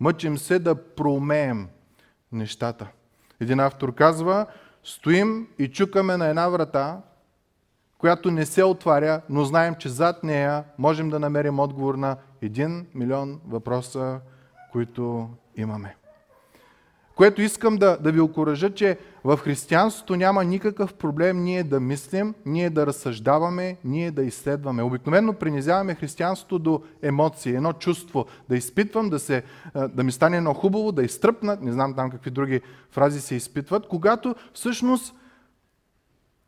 Мъчим 0.00 0.38
се 0.38 0.58
да 0.58 0.74
проумеем 0.74 1.68
нещата. 2.32 2.88
Един 3.40 3.60
автор 3.60 3.94
казва, 3.94 4.46
стоим 4.84 5.48
и 5.58 5.68
чукаме 5.68 6.16
на 6.16 6.26
една 6.26 6.48
врата, 6.48 7.02
която 7.98 8.30
не 8.30 8.46
се 8.46 8.64
отваря, 8.64 9.22
но 9.28 9.44
знаем, 9.44 9.74
че 9.78 9.88
зад 9.88 10.24
нея 10.24 10.64
можем 10.78 11.10
да 11.10 11.18
намерим 11.18 11.58
отговор 11.58 11.94
на 11.94 12.16
един 12.42 12.86
милион 12.94 13.40
въпроса, 13.46 14.20
които 14.72 15.30
имаме. 15.56 15.96
Което 17.16 17.42
искам 17.42 17.76
да, 17.76 17.96
да 17.96 18.12
ви 18.12 18.20
окоръжа, 18.20 18.70
че 18.70 18.98
в 19.24 19.36
християнството 19.36 20.16
няма 20.16 20.44
никакъв 20.44 20.94
проблем 20.94 21.42
ние 21.42 21.64
да 21.64 21.80
мислим, 21.80 22.34
ние 22.46 22.70
да 22.70 22.86
разсъждаваме, 22.86 23.76
ние 23.84 24.10
да 24.10 24.22
изследваме. 24.22 24.82
Обикновено 24.82 25.32
принизяваме 25.32 25.94
християнството 25.94 26.58
до 26.58 26.82
емоции, 27.02 27.54
едно 27.54 27.72
чувство, 27.72 28.26
да 28.48 28.56
изпитвам, 28.56 29.10
да, 29.10 29.18
се, 29.18 29.42
да 29.94 30.04
ми 30.04 30.12
стане 30.12 30.36
едно 30.36 30.54
хубаво, 30.54 30.92
да 30.92 31.02
изтръпнат, 31.02 31.62
не 31.62 31.72
знам 31.72 31.94
там 31.94 32.10
какви 32.10 32.30
други 32.30 32.60
фрази 32.90 33.20
се 33.20 33.34
изпитват, 33.34 33.88
когато 33.88 34.34
всъщност 34.54 35.14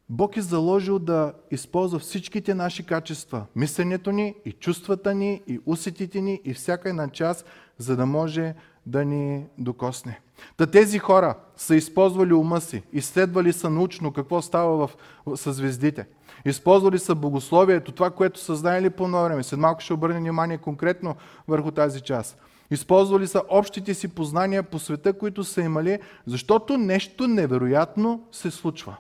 Бог 0.09 0.37
е 0.37 0.41
заложил 0.41 0.99
да 0.99 1.33
използва 1.51 1.99
всичките 1.99 2.55
наши 2.55 2.87
качества, 2.87 3.47
мисленето 3.57 4.13
ни 4.13 4.35
и 4.45 4.53
чувствата 4.53 5.15
ни 5.15 5.43
и 5.47 5.61
усетите 5.67 6.21
ни 6.21 6.41
и 6.45 6.55
всяка 6.55 6.89
една 6.89 7.09
част, 7.09 7.47
за 7.79 7.97
да 7.97 8.07
може 8.07 8.55
да 8.87 9.05
ни 9.05 9.47
докосне. 9.59 10.21
Та 10.57 10.67
тези 10.67 10.99
хора 10.99 11.35
са 11.57 11.77
използвали 11.77 12.33
ума 12.33 12.61
си, 12.61 12.83
изследвали 12.93 13.53
са 13.53 13.71
научно 13.71 14.13
какво 14.13 14.43
става 14.43 14.87
в, 14.87 14.91
с 15.37 15.53
звездите. 15.53 16.07
Използвали 16.45 16.99
са 16.99 17.15
богословието, 17.15 17.93
това, 17.93 18.11
което 18.11 18.41
са 18.41 18.57
знаели 18.57 18.91
по 18.91 19.05
едно 19.05 19.23
време. 19.23 19.43
След 19.43 19.61
малко 19.61 19.81
ще 19.81 19.93
обърне 19.93 20.19
внимание 20.19 20.59
конкретно 20.59 21.17
върху 21.49 21.71
тази 21.71 22.01
част. 22.01 22.39
Използвали 22.71 23.27
са 23.27 23.43
общите 23.49 23.95
си 23.95 24.09
познания 24.09 24.63
по 24.63 24.79
света, 24.79 25.13
които 25.13 25.45
са 25.45 25.61
имали, 25.61 25.99
защото 26.27 26.79
нещо 26.79 27.27
невероятно 27.27 28.27
се 28.33 28.51
случва. 28.51 28.97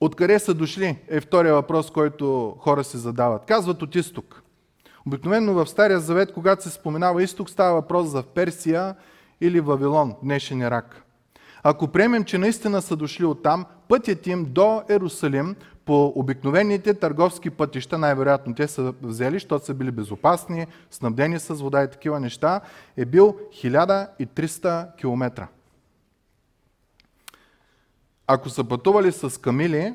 Откъде 0.00 0.38
са 0.38 0.54
дошли 0.54 0.98
е 1.08 1.20
втория 1.20 1.54
въпрос, 1.54 1.90
който 1.90 2.56
хора 2.58 2.84
се 2.84 2.98
задават. 2.98 3.44
Казват 3.46 3.82
от 3.82 3.94
изток. 3.94 4.42
Обикновено 5.06 5.54
в 5.54 5.66
Стария 5.66 6.00
Завет, 6.00 6.32
когато 6.32 6.62
се 6.62 6.70
споменава 6.70 7.22
изток, 7.22 7.50
става 7.50 7.74
въпрос 7.74 8.08
за 8.08 8.22
Персия 8.22 8.94
или 9.40 9.60
Вавилон, 9.60 10.14
днешен 10.22 10.60
Ирак. 10.60 11.02
Ако 11.62 11.88
приемем, 11.88 12.24
че 12.24 12.38
наистина 12.38 12.82
са 12.82 12.96
дошли 12.96 13.24
оттам, 13.24 13.66
пътят 13.88 14.26
им 14.26 14.46
до 14.48 14.82
Ерусалим 14.88 15.56
по 15.84 16.12
обикновените 16.16 16.94
търговски 16.94 17.50
пътища, 17.50 17.98
най-вероятно 17.98 18.54
те 18.54 18.68
са 18.68 18.94
взели, 19.02 19.34
защото 19.34 19.64
са 19.64 19.74
били 19.74 19.90
безопасни, 19.90 20.66
снабдени 20.90 21.38
с 21.38 21.54
вода 21.54 21.82
и 21.82 21.90
такива 21.90 22.20
неща, 22.20 22.60
е 22.96 23.04
бил 23.04 23.36
1300 23.64 24.96
км. 24.96 25.48
Ако 28.26 28.50
са 28.50 28.64
пътували 28.64 29.12
с 29.12 29.40
камили, 29.40 29.94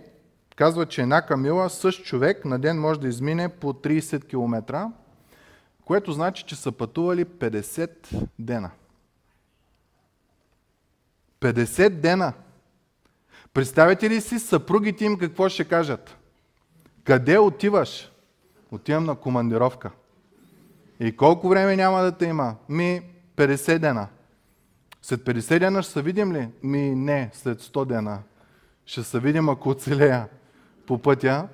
казва, 0.57 0.85
че 0.85 1.01
една 1.01 1.21
камила 1.21 1.69
с 1.69 1.91
човек 1.91 2.45
на 2.45 2.59
ден 2.59 2.79
може 2.79 2.99
да 2.99 3.07
измине 3.07 3.49
по 3.49 3.73
30 3.73 4.27
км, 4.29 4.91
което 5.85 6.11
значи, 6.11 6.43
че 6.43 6.55
са 6.55 6.71
пътували 6.71 7.25
50 7.25 7.89
дена. 8.39 8.71
50 11.41 11.89
дена! 11.89 12.33
Представете 13.53 14.09
ли 14.09 14.21
си 14.21 14.39
съпругите 14.39 15.05
им 15.05 15.17
какво 15.17 15.49
ще 15.49 15.65
кажат? 15.65 16.17
Къде 17.03 17.37
отиваш? 17.37 18.11
Отивам 18.71 19.05
на 19.05 19.15
командировка. 19.15 19.91
И 20.99 21.17
колко 21.17 21.49
време 21.49 21.75
няма 21.75 22.01
да 22.01 22.11
те 22.11 22.25
има? 22.25 22.55
Ми, 22.69 23.01
50 23.35 23.79
дена. 23.79 24.07
След 25.01 25.21
50 25.21 25.59
дена 25.59 25.83
ще 25.83 25.93
се 25.93 26.01
видим 26.01 26.33
ли? 26.33 26.49
Ми 26.63 26.95
не, 26.95 27.29
след 27.33 27.61
100 27.61 27.85
дена. 27.85 28.19
Ще 28.85 29.03
се 29.03 29.19
видим, 29.19 29.49
ако 29.49 29.69
оцелея 29.69 30.27
по 30.87 30.97
пътя. 30.97 31.47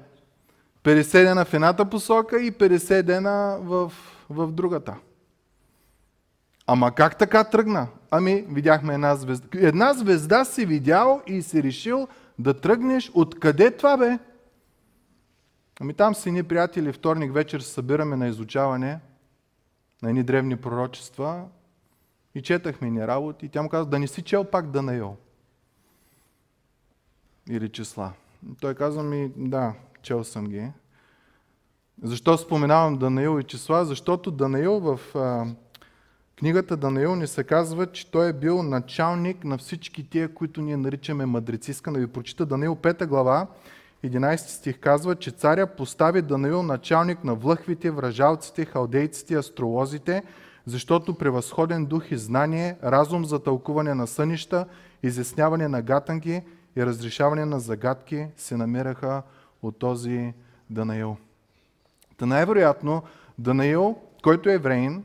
50 0.84 1.24
дена 1.24 1.46
в 1.46 1.54
едната 1.54 1.90
посока 1.90 2.42
и 2.42 2.52
50 2.52 3.02
дена 3.02 3.58
в, 3.62 3.92
в 4.30 4.52
другата. 4.52 4.96
Ама 6.68 6.92
как 6.92 7.18
така 7.18 7.44
тръгна? 7.44 7.88
Ами, 8.12 8.46
видяхме 8.50 8.94
една 8.94 9.16
звезда. 9.16 9.48
Една 9.54 9.94
звезда 9.94 10.46
си 10.46 10.66
видял 10.66 11.22
и 11.28 11.42
си 11.42 11.64
решил 11.64 12.08
да 12.40 12.54
тръгнеш. 12.54 13.12
Откъде 13.14 13.72
това 13.72 13.98
бе? 13.98 14.20
Ами 15.80 15.94
там 15.94 16.16
си 16.16 16.32
ни 16.32 16.44
приятели, 16.44 16.94
вторник 16.94 17.34
вечер 17.34 17.60
се 17.60 17.74
събираме 17.74 18.16
на 18.16 18.28
изучаване 18.28 19.00
на 20.02 20.10
едни 20.10 20.24
древни 20.24 20.58
пророчества 20.58 21.46
и 22.36 22.42
четахме 22.42 22.90
ни 22.90 23.08
работи. 23.08 23.46
И 23.46 23.50
тя 23.50 23.62
му 23.62 23.70
каза, 23.70 23.90
да 23.90 24.00
не 24.00 24.08
си 24.08 24.22
чел 24.22 24.44
пак 24.44 24.72
Данаил. 24.72 25.16
Или 27.50 27.70
числа. 27.70 28.14
Той 28.62 28.76
каза 28.76 29.04
ми, 29.04 29.32
да, 29.38 29.74
чел 30.02 30.24
съм 30.24 30.48
ги. 30.48 30.72
Защо 32.04 32.38
споменавам 32.38 32.98
Данаил 32.98 33.40
и 33.40 33.44
числа? 33.44 33.86
Защото 33.86 34.32
Данаил 34.32 34.80
в 34.80 35.00
а, 35.16 35.46
книгата 36.40 36.78
Данаил 36.78 37.16
ни 37.16 37.28
се 37.28 37.44
казва, 37.44 37.92
че 37.92 38.12
той 38.12 38.30
е 38.30 38.34
бил 38.34 38.64
началник 38.64 39.44
на 39.44 39.58
всички 39.58 40.10
тия, 40.10 40.34
които 40.34 40.62
ние 40.62 40.78
наричаме 40.78 41.26
мъдреци. 41.26 41.72
Искам 41.72 41.94
да 41.94 42.00
ви 42.00 42.08
прочита 42.08 42.46
Данаил 42.46 42.76
5 42.76 43.06
глава, 43.06 43.48
11 44.04 44.38
стих 44.38 44.80
казва, 44.80 45.16
че 45.16 45.32
царя 45.32 45.68
постави 45.68 46.22
Данаил 46.22 46.64
началник 46.64 47.24
на 47.24 47.36
влъхвите, 47.36 47.92
вражалците, 47.92 48.66
халдейците, 48.66 49.36
астролозите, 49.36 50.24
защото 50.66 51.14
превъзходен 51.18 51.86
дух 51.86 52.12
и 52.12 52.18
знание, 52.18 52.78
разум 52.84 53.26
за 53.26 53.40
тълкуване 53.40 53.94
на 53.94 54.08
сънища, 54.08 54.66
изясняване 55.04 55.68
на 55.68 55.82
гатанги 55.82 56.42
и 56.76 56.86
разрешаване 56.86 57.46
на 57.46 57.60
загадки 57.60 58.28
се 58.38 58.58
намираха 58.58 59.22
от 59.62 59.80
този 59.80 60.34
Данаил. 60.70 61.18
Та 62.18 62.26
най-вероятно 62.26 63.04
Данаил, 63.40 63.96
който 64.24 64.50
е 64.50 64.54
евреин, 64.54 65.04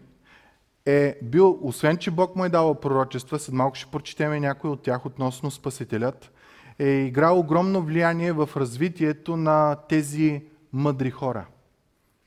е 0.86 1.18
бил, 1.22 1.58
освен 1.62 1.96
че 1.96 2.10
Бог 2.10 2.36
му 2.36 2.44
е 2.44 2.48
дал 2.48 2.74
пророчества, 2.74 3.38
след 3.38 3.54
малко 3.54 3.76
ще 3.76 3.90
прочетем 3.90 4.40
някои 4.40 4.70
от 4.70 4.82
тях 4.82 5.06
относно 5.06 5.50
Спасителят, 5.50 6.32
е 6.78 6.88
играл 6.88 7.38
огромно 7.38 7.82
влияние 7.82 8.32
в 8.32 8.50
развитието 8.56 9.36
на 9.36 9.76
тези 9.88 10.42
мъдри 10.72 11.10
хора, 11.10 11.46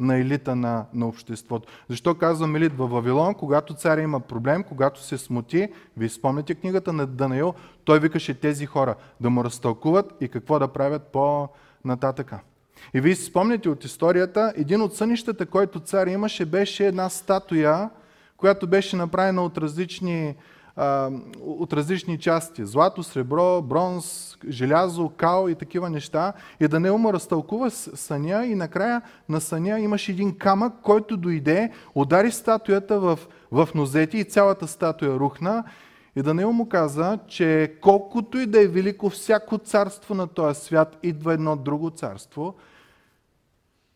на 0.01 0.17
елита 0.17 0.55
на, 0.55 0.86
на 0.93 1.08
обществото. 1.08 1.67
Защо 1.89 2.15
казвам 2.15 2.55
елит 2.55 2.74
във 2.77 2.91
Вавилон? 2.91 3.34
Когато 3.34 3.74
царя 3.74 4.01
има 4.01 4.20
проблем, 4.20 4.63
когато 4.63 5.03
се 5.03 5.17
смути, 5.17 5.67
вие 5.98 6.10
спомняте 6.10 6.55
книгата 6.55 6.93
на 6.93 7.08
Данаил, 7.08 7.53
той 7.84 8.00
викаше 8.00 8.39
тези 8.39 8.65
хора 8.65 8.96
да 9.20 9.29
му 9.29 9.43
разтълкуват 9.43 10.13
и 10.22 10.27
какво 10.27 10.60
да 10.60 10.67
правят 10.67 11.03
по-нататъка. 11.03 12.39
И 12.93 13.01
вие 13.01 13.15
си 13.15 13.24
спомняте 13.24 13.70
от 13.70 13.84
историята, 13.86 14.53
един 14.55 14.81
от 14.81 14.96
сънищата, 14.96 15.46
който 15.46 15.79
цар 15.79 16.08
имаше, 16.08 16.46
беше 16.46 16.88
една 16.88 17.10
статуя, 17.10 17.89
която 18.38 18.67
беше 18.67 18.96
направена 18.96 19.43
от 19.43 19.58
различни, 19.58 20.36
от 21.41 21.73
различни 21.73 22.19
части. 22.19 22.65
Злато, 22.65 23.03
сребро, 23.03 23.61
бронз, 23.61 24.37
желязо, 24.49 25.09
кал 25.09 25.49
и 25.49 25.55
такива 25.55 25.89
неща. 25.89 26.33
И 26.59 26.67
да 26.67 26.79
не 26.79 26.91
ума 26.91 27.13
разтълкува 27.13 27.69
съня 27.69 28.45
и 28.45 28.55
накрая 28.55 29.01
на 29.29 29.41
съня 29.41 29.79
имаше 29.79 30.11
един 30.11 30.37
камък, 30.37 30.73
който 30.83 31.17
дойде, 31.17 31.71
удари 31.95 32.31
статуята 32.31 32.99
в, 32.99 33.19
в 33.51 33.69
нозети 33.75 34.17
и 34.17 34.23
цялата 34.23 34.67
статуя 34.67 35.19
рухна. 35.19 35.63
И 36.15 36.21
Даниил 36.21 36.51
му 36.51 36.69
каза, 36.69 37.19
че 37.27 37.75
колкото 37.81 38.37
и 38.37 38.46
да 38.46 38.61
е 38.61 38.67
велико 38.67 39.09
всяко 39.09 39.57
царство 39.57 40.15
на 40.15 40.27
този 40.27 40.61
свят, 40.61 40.98
идва 41.03 41.33
едно 41.33 41.55
друго 41.55 41.89
царство, 41.89 42.55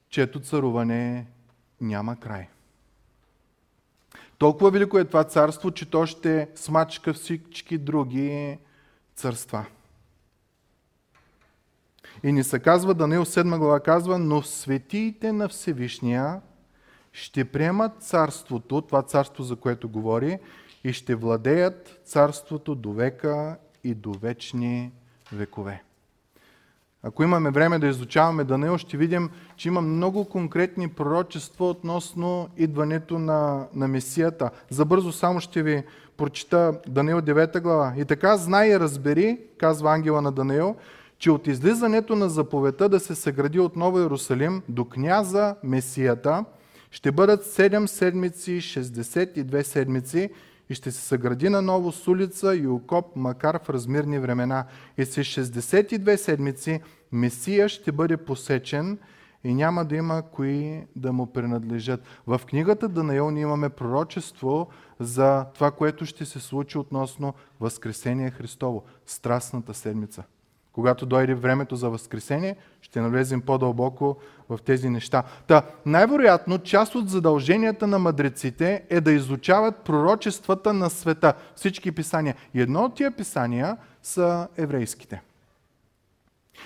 чето 0.10 0.40
царуване 0.40 1.28
няма 1.82 2.16
край. 2.16 2.48
Толкова 4.38 4.72
велико 4.72 4.98
е 4.98 5.06
това 5.06 5.24
царство, 5.24 5.72
че 5.72 5.90
то 5.90 6.06
ще 6.06 6.50
смачка 6.56 7.14
всички 7.14 7.78
други 7.78 8.58
царства. 9.16 9.66
И 12.24 12.32
ни 12.32 12.44
се 12.44 12.60
казва, 12.60 12.94
Даниил 12.94 13.26
7 13.26 13.58
глава 13.58 13.80
казва, 13.80 14.20
но 14.20 14.42
светиите 14.42 15.32
на 15.32 15.50
Всевишния 15.50 16.42
ще 17.12 17.46
приемат 17.46 18.04
царството, 18.04 18.82
това 18.82 19.02
царство, 19.02 19.44
за 19.44 19.56
което 19.56 19.90
говори, 19.90 20.40
и 20.84 20.94
ще 20.94 21.16
владеят 21.16 22.02
царството 22.06 22.76
до 22.76 22.92
века 22.92 23.58
и 23.84 23.94
до 23.94 24.12
вечни 24.12 24.92
векове. 25.32 25.85
Ако 27.08 27.24
имаме 27.24 27.52
време 27.52 27.80
да 27.80 27.88
изучаваме 27.88 28.44
Даниил, 28.44 28.78
ще 28.78 28.98
видим, 28.98 29.30
че 29.56 29.68
има 29.68 29.82
много 29.82 30.26
конкретни 30.26 30.90
пророчества 30.90 31.70
относно 31.70 32.50
идването 32.58 33.20
на, 33.20 33.68
на 33.76 33.88
Месията. 33.88 34.50
Забързо 34.70 35.12
само 35.12 35.40
ще 35.40 35.64
ви 35.64 35.84
прочита 36.18 36.80
Даниил 36.88 37.22
9 37.22 37.62
глава. 37.62 37.94
И 37.98 38.06
така 38.06 38.38
знай 38.38 38.70
и 38.70 38.80
разбери, 38.80 39.40
казва 39.58 39.94
ангела 39.94 40.22
на 40.22 40.32
Даниил, 40.32 40.76
че 41.20 41.32
от 41.32 41.48
излизането 41.48 42.16
на 42.16 42.30
заповедта 42.30 42.90
да 42.90 43.00
се 43.00 43.16
съгради 43.16 43.60
отново 43.60 44.00
Иерусалим 44.00 44.62
до 44.70 44.86
княза 44.86 45.56
Месията 45.64 46.46
ще 46.92 47.12
бъдат 47.12 47.46
7 47.46 47.86
седмици, 47.86 48.52
62 48.52 49.62
седмици 49.62 50.30
и 50.70 50.74
ще 50.74 50.92
се 50.92 51.02
съгради 51.02 51.50
на 51.50 51.62
ново 51.62 51.92
с 51.92 52.08
улица 52.08 52.56
и 52.56 52.68
окоп, 52.68 53.16
макар 53.16 53.60
в 53.64 53.70
размирни 53.70 54.20
времена. 54.20 54.66
И 54.98 55.06
след 55.06 55.26
62 55.26 56.16
седмици 56.16 56.82
Месия 57.12 57.70
ще 57.70 57.92
бъде 57.92 58.18
посечен 58.18 58.98
и 59.44 59.54
няма 59.54 59.86
да 59.86 59.96
има 59.96 60.24
кои 60.32 60.84
да 60.96 61.14
му 61.14 61.26
принадлежат. 61.26 62.04
В 62.28 62.42
книгата 62.48 62.90
Данаил 62.90 63.32
ние 63.32 63.42
имаме 63.42 63.70
пророчество 63.70 64.68
за 65.00 65.46
това, 65.54 65.72
което 65.72 66.06
ще 66.06 66.26
се 66.26 66.40
случи 66.40 66.78
относно 66.78 67.34
Възкресение 67.60 68.32
Христово, 68.32 68.84
Страстната 69.06 69.74
седмица. 69.74 70.24
Когато 70.72 71.06
дойде 71.06 71.34
времето 71.34 71.76
за 71.76 71.90
Възкресение, 71.90 72.56
ще 72.82 73.02
навлезем 73.02 73.42
по-дълбоко 73.42 74.18
в 74.50 74.60
тези 74.66 74.90
неща. 74.90 75.24
Та, 75.48 75.64
най-вероятно, 75.86 76.60
част 76.60 76.96
от 76.96 77.10
задълженията 77.10 77.88
на 77.88 78.00
мъдреците 78.00 78.84
е 78.90 79.02
да 79.02 79.12
изучават 79.12 79.80
пророчествата 79.80 80.74
на 80.74 80.90
света, 80.90 81.34
всички 81.56 81.92
писания. 81.92 82.36
И 82.54 82.62
едно 82.62 82.84
от 82.84 82.96
тия 82.96 83.12
писания 83.12 83.78
са 84.04 84.48
еврейските. 84.58 85.22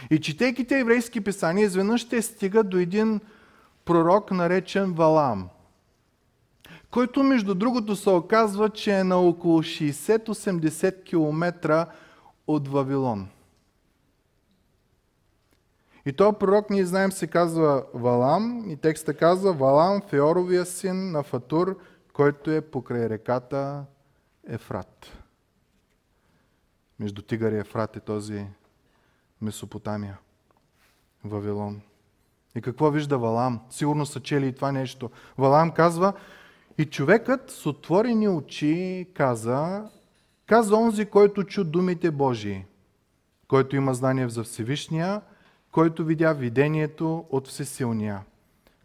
И 0.10 0.19
четейки 0.19 0.67
те 0.67 0.80
еврейски 0.80 1.21
писания, 1.21 1.65
изведнъж 1.65 2.02
ще 2.02 2.21
стигат 2.21 2.69
до 2.69 2.78
един 2.78 3.21
пророк, 3.86 4.32
наречен 4.32 4.93
Валам, 4.93 5.49
който 6.91 7.23
между 7.23 7.56
другото 7.56 7.95
се 7.95 8.10
оказва, 8.10 8.69
че 8.69 8.99
е 8.99 9.04
на 9.04 9.17
около 9.17 9.63
60-80 9.63 11.04
км 11.04 11.88
от 12.47 12.67
Вавилон. 12.67 13.28
И 16.06 16.13
този 16.13 16.38
пророк, 16.39 16.69
ние 16.69 16.86
знаем, 16.86 17.12
се 17.12 17.28
казва 17.28 17.86
Валам 17.93 18.65
и 18.69 18.78
текста 18.78 19.13
казва 19.13 19.54
Валам, 19.54 20.02
Феоровия 20.02 20.65
син 20.65 21.12
на 21.12 21.23
Фатур, 21.23 21.78
който 22.13 22.52
е 22.52 22.62
покрай 22.62 23.10
реката 23.10 23.86
Ефрат. 24.47 25.17
Между 26.99 27.21
Тигър 27.21 27.52
и 27.52 27.58
Ефрат 27.58 27.95
е 27.95 27.99
този 27.99 28.45
Месопотамия, 29.41 30.17
Вавилон. 31.25 31.82
И 32.56 32.62
какво 32.62 32.91
вижда 32.91 33.17
Валам? 33.17 33.60
Сигурно 33.69 34.06
са 34.06 34.19
чели 34.19 34.47
и 34.47 34.56
това 34.56 34.71
нещо. 34.71 35.10
Валам 35.38 35.71
казва, 35.71 36.13
и 36.78 36.86
човекът 36.86 37.52
с 37.52 37.65
отворени 37.65 38.30
очи 38.30 39.08
каза, 39.13 39.89
каза 40.45 40.75
онзи, 40.75 41.06
който 41.06 41.43
чу 41.43 41.63
думите 41.63 42.12
Божии, 42.12 42.65
който 43.47 43.75
има 43.75 43.93
знание 43.93 44.30
за 44.30 44.43
Всевишния, 44.43 45.21
който 45.71 46.06
видя 46.06 46.34
видението 46.34 47.25
от 47.30 47.47
Всесилния, 47.47 48.21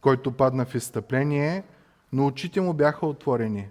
който 0.01 0.33
падна 0.33 0.65
в 0.65 0.75
изтъпление, 0.75 1.65
но 2.13 2.27
очите 2.27 2.61
му 2.61 2.73
бяха 2.73 3.07
отворени. 3.07 3.69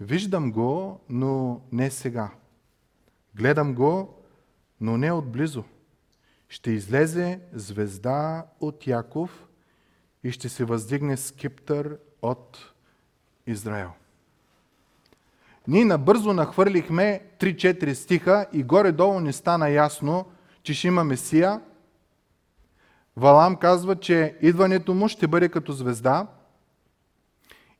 Виждам 0.00 0.52
го, 0.52 1.00
но 1.08 1.60
не 1.72 1.90
сега. 1.90 2.30
Гледам 3.34 3.74
го, 3.74 4.14
но 4.80 4.96
не 4.96 5.12
отблизо. 5.12 5.64
Ще 6.54 6.70
излезе 6.70 7.40
звезда 7.52 8.44
от 8.60 8.86
Яков 8.86 9.46
и 10.24 10.30
ще 10.30 10.48
се 10.48 10.64
въздигне 10.64 11.16
скиптър 11.16 11.98
от 12.22 12.72
Израел. 13.46 13.90
Ние 15.68 15.84
набързо 15.84 16.32
нахвърлихме 16.32 17.20
3-4 17.38 17.92
стиха 17.92 18.46
и 18.52 18.62
горе-долу 18.62 19.20
ни 19.20 19.32
стана 19.32 19.70
ясно, 19.70 20.26
че 20.62 20.74
ще 20.74 20.86
има 20.86 21.04
Месия. 21.04 21.60
Валам 23.16 23.56
казва, 23.56 23.96
че 23.96 24.36
идването 24.40 24.94
му 24.94 25.08
ще 25.08 25.26
бъде 25.26 25.48
като 25.48 25.72
звезда 25.72 26.26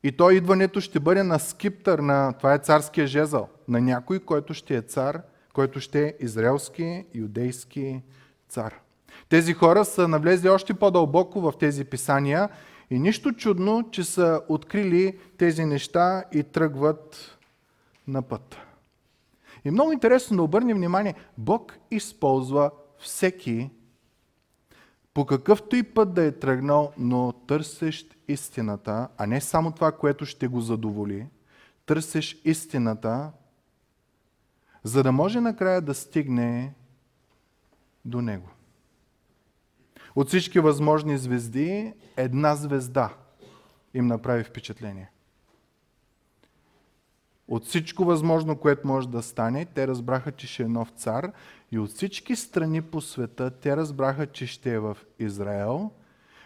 И 0.03 0.11
то 0.11 0.31
идването 0.31 0.81
ще 0.81 0.99
бъде 0.99 1.23
на 1.23 1.39
скиптър, 1.39 1.99
на, 1.99 2.33
това 2.33 2.53
е 2.53 2.59
царския 2.59 3.07
жезъл, 3.07 3.49
на 3.67 3.81
някой, 3.81 4.19
който 4.19 4.53
ще 4.53 4.75
е 4.75 4.81
цар, 4.81 5.21
който 5.53 5.79
ще 5.79 6.07
е 6.07 6.13
израелски, 6.19 7.05
юдейски 7.13 8.01
цар. 8.49 8.79
Тези 9.29 9.53
хора 9.53 9.85
са 9.85 10.07
навлезли 10.07 10.49
още 10.49 10.73
по-дълбоко 10.73 11.41
в 11.41 11.53
тези 11.59 11.85
писания 11.85 12.49
и 12.89 12.99
нищо 12.99 13.31
чудно, 13.31 13.89
че 13.91 14.03
са 14.03 14.41
открили 14.49 15.19
тези 15.37 15.65
неща 15.65 16.23
и 16.33 16.43
тръгват 16.43 17.37
на 18.07 18.21
път. 18.21 18.57
И 19.65 19.71
много 19.71 19.91
интересно 19.91 20.37
да 20.37 20.43
обърнем 20.43 20.77
внимание, 20.77 21.15
Бог 21.37 21.77
използва 21.91 22.71
всеки 22.97 23.69
по 25.13 25.25
какъвто 25.25 25.75
и 25.75 25.83
път 25.83 26.13
да 26.13 26.23
е 26.23 26.31
тръгнал, 26.31 26.91
но 26.97 27.31
търсещ 27.31 28.15
истината, 28.27 29.07
а 29.17 29.27
не 29.27 29.41
само 29.41 29.71
това, 29.71 29.91
което 29.91 30.25
ще 30.25 30.47
го 30.47 30.61
задоволи, 30.61 31.27
търсещ 31.85 32.45
истината, 32.45 33.31
за 34.83 35.03
да 35.03 35.11
може 35.11 35.41
накрая 35.41 35.81
да 35.81 35.93
стигне 35.93 36.73
до 38.05 38.21
него. 38.21 38.49
От 40.15 40.27
всички 40.27 40.59
възможни 40.59 41.17
звезди, 41.17 41.93
една 42.17 42.55
звезда 42.55 43.13
им 43.93 44.07
направи 44.07 44.43
впечатление. 44.43 45.11
От 47.47 47.65
всичко 47.65 48.05
възможно, 48.05 48.57
което 48.57 48.87
може 48.87 49.09
да 49.09 49.23
стане, 49.23 49.65
те 49.65 49.87
разбраха, 49.87 50.31
че 50.31 50.47
ще 50.47 50.63
е 50.63 50.67
нов 50.67 50.89
цар 50.89 51.31
и 51.71 51.79
от 51.79 51.89
всички 51.89 52.35
страни 52.35 52.81
по 52.81 53.01
света 53.01 53.51
те 53.51 53.77
разбраха, 53.77 54.27
че 54.27 54.47
ще 54.47 54.73
е 54.73 54.79
в 54.79 54.97
Израел 55.19 55.91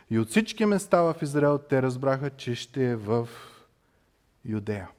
и 0.10 0.20
от 0.20 0.30
всички 0.30 0.66
места 0.66 1.02
в 1.02 1.16
Израел 1.22 1.58
те 1.58 1.82
разбраха, 1.82 2.30
че 2.30 2.56
ще 2.56 2.90
е 2.90 2.96
в 2.96 3.30
Юдея. 4.46 4.90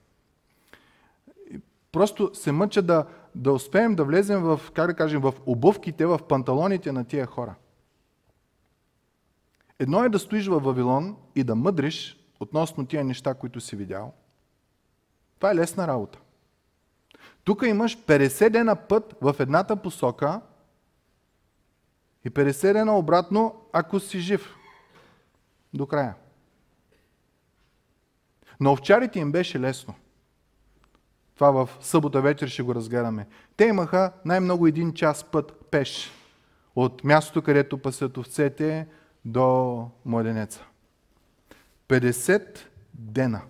Просто 1.92 2.30
се 2.34 2.52
мъча 2.52 2.82
да, 2.82 3.06
да 3.34 3.52
успеем 3.52 3.94
да 3.94 4.04
влезем 4.04 4.42
в, 4.42 4.60
как 4.74 4.86
да 4.86 4.94
кажем, 4.94 5.20
в 5.20 5.34
обувките, 5.46 6.06
в 6.06 6.20
панталоните 6.28 6.92
на 6.92 7.04
тия 7.04 7.26
хора. 7.26 7.54
Едно 9.78 10.04
е 10.04 10.08
да 10.08 10.18
стоиш 10.18 10.46
в 10.46 10.60
Вавилон 10.60 11.16
и 11.34 11.44
да 11.44 11.54
мъдриш 11.54 12.16
относно 12.40 12.86
тия 12.86 13.04
неща, 13.04 13.34
които 13.34 13.60
си 13.60 13.76
видял. 13.76 14.12
Това 15.38 15.50
е 15.50 15.54
лесна 15.54 15.86
работа. 15.86 16.18
Тук 17.44 17.62
имаш 17.66 17.98
50 17.98 18.50
дена 18.50 18.76
път 18.76 19.16
в 19.20 19.36
едната 19.38 19.76
посока 19.76 20.40
и 22.24 22.30
50 22.30 22.72
дена 22.72 22.98
обратно, 22.98 23.54
ако 23.72 24.00
си 24.00 24.18
жив. 24.18 24.54
До 25.74 25.86
края. 25.86 26.14
Но 28.60 28.72
овчарите 28.72 29.18
им 29.18 29.32
беше 29.32 29.60
лесно. 29.60 29.94
Това 31.40 31.64
в 31.64 31.68
събота 31.80 32.20
вечер 32.20 32.48
ще 32.48 32.62
го 32.62 32.74
разгледаме. 32.74 33.26
Те 33.56 33.64
имаха 33.64 34.12
най-много 34.24 34.66
един 34.66 34.92
час 34.92 35.24
път 35.24 35.52
пеш 35.70 36.10
от 36.76 37.04
мястото, 37.04 37.42
където 37.42 37.78
пасят 37.78 38.16
овцете, 38.16 38.86
до 39.24 39.86
младенеца. 40.04 40.64
50 41.88 42.58
дена. 42.94 43.40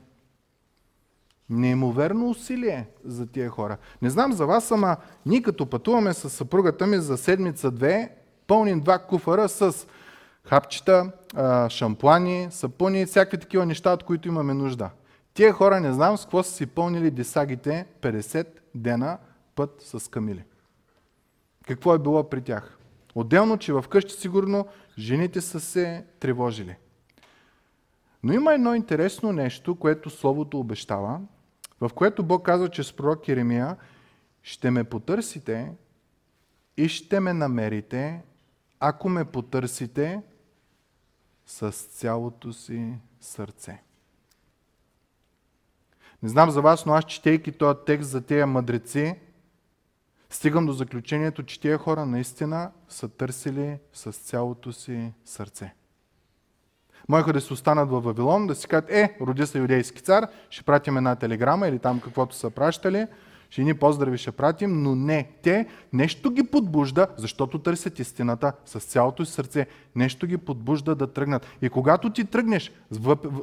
Неимоверно 1.48 2.30
усилие 2.30 2.86
за 3.04 3.26
тия 3.26 3.50
хора. 3.50 3.76
Не 4.02 4.10
знам 4.10 4.32
за 4.32 4.46
вас, 4.46 4.70
ама 4.70 4.96
ние 5.26 5.42
като 5.42 5.66
пътуваме 5.66 6.14
с 6.14 6.30
съпругата 6.30 6.86
ми 6.86 6.96
за 6.96 7.16
седмица-две, 7.16 8.10
пълним 8.46 8.80
два 8.80 8.98
куфара 8.98 9.48
с 9.48 9.86
хапчета, 10.44 11.12
шампуани, 11.68 12.48
сапуни, 12.50 13.06
всякакви 13.06 13.38
такива 13.38 13.66
неща, 13.66 13.92
от 13.92 14.02
които 14.02 14.28
имаме 14.28 14.54
нужда. 14.54 14.90
Тия 15.40 15.52
хора 15.52 15.80
не 15.80 15.92
знам 15.92 16.16
с 16.16 16.22
какво 16.24 16.42
са 16.42 16.52
си 16.52 16.66
пълнили 16.66 17.10
десагите 17.10 17.86
50 18.00 18.46
дена 18.74 19.18
път 19.54 19.82
с 19.82 20.10
камили. 20.10 20.44
Какво 21.66 21.94
е 21.94 21.98
било 21.98 22.30
при 22.30 22.42
тях? 22.42 22.78
Отделно, 23.14 23.58
че 23.58 23.72
в 23.72 23.84
къщи 23.90 24.14
сигурно 24.14 24.66
жените 24.98 25.40
са 25.40 25.60
се 25.60 26.04
тревожили. 26.18 26.76
Но 28.22 28.32
има 28.32 28.54
едно 28.54 28.74
интересно 28.74 29.32
нещо, 29.32 29.74
което 29.74 30.10
Словото 30.10 30.60
обещава, 30.60 31.20
в 31.80 31.90
което 31.94 32.22
Бог 32.22 32.44
казва, 32.44 32.68
че 32.68 32.84
с 32.84 32.92
пророк 32.92 33.28
Еремия 33.28 33.76
ще 34.42 34.70
ме 34.70 34.84
потърсите 34.84 35.72
и 36.76 36.88
ще 36.88 37.20
ме 37.20 37.32
намерите, 37.32 38.22
ако 38.80 39.08
ме 39.08 39.24
потърсите 39.24 40.22
с 41.46 41.72
цялото 41.72 42.52
си 42.52 42.92
сърце. 43.20 43.82
Не 46.22 46.28
знам 46.28 46.50
за 46.50 46.60
вас, 46.60 46.86
но 46.86 46.92
аз 46.92 47.04
четейки 47.04 47.52
този 47.52 47.78
текст 47.86 48.10
за 48.10 48.20
тези 48.20 48.44
мъдреци, 48.44 49.14
стигам 50.30 50.66
до 50.66 50.72
заключението, 50.72 51.42
че 51.42 51.60
тези 51.60 51.76
хора 51.76 52.06
наистина 52.06 52.70
са 52.88 53.08
търсили 53.08 53.78
с 53.92 54.12
цялото 54.12 54.72
си 54.72 55.12
сърце. 55.24 55.74
Моеха 57.08 57.32
да 57.32 57.40
се 57.40 57.52
останат 57.52 57.90
във 57.90 58.04
Вавилон, 58.04 58.46
да 58.46 58.54
си 58.54 58.68
кажат, 58.68 58.90
е, 58.90 59.16
роди 59.20 59.46
се 59.46 59.58
юдейски 59.58 60.02
цар, 60.02 60.26
ще 60.50 60.62
пратим 60.62 60.96
една 60.96 61.16
телеграма 61.16 61.68
или 61.68 61.78
там 61.78 62.00
каквото 62.00 62.36
са 62.36 62.50
пращали, 62.50 63.06
ще 63.50 63.62
ни 63.62 63.74
поздрави 63.74 64.18
ще 64.18 64.32
пратим, 64.32 64.82
но 64.82 64.94
не. 64.94 65.30
Те 65.42 65.66
нещо 65.92 66.30
ги 66.30 66.42
подбужда, 66.42 67.06
защото 67.16 67.58
търсят 67.58 67.98
истината 67.98 68.52
с 68.64 68.80
цялото 68.80 69.24
си 69.24 69.32
сърце. 69.32 69.66
Нещо 69.96 70.26
ги 70.26 70.36
подбужда 70.36 70.94
да 70.94 71.06
тръгнат. 71.06 71.46
И 71.62 71.70
когато 71.70 72.10
ти 72.10 72.24
тръгнеш 72.24 72.72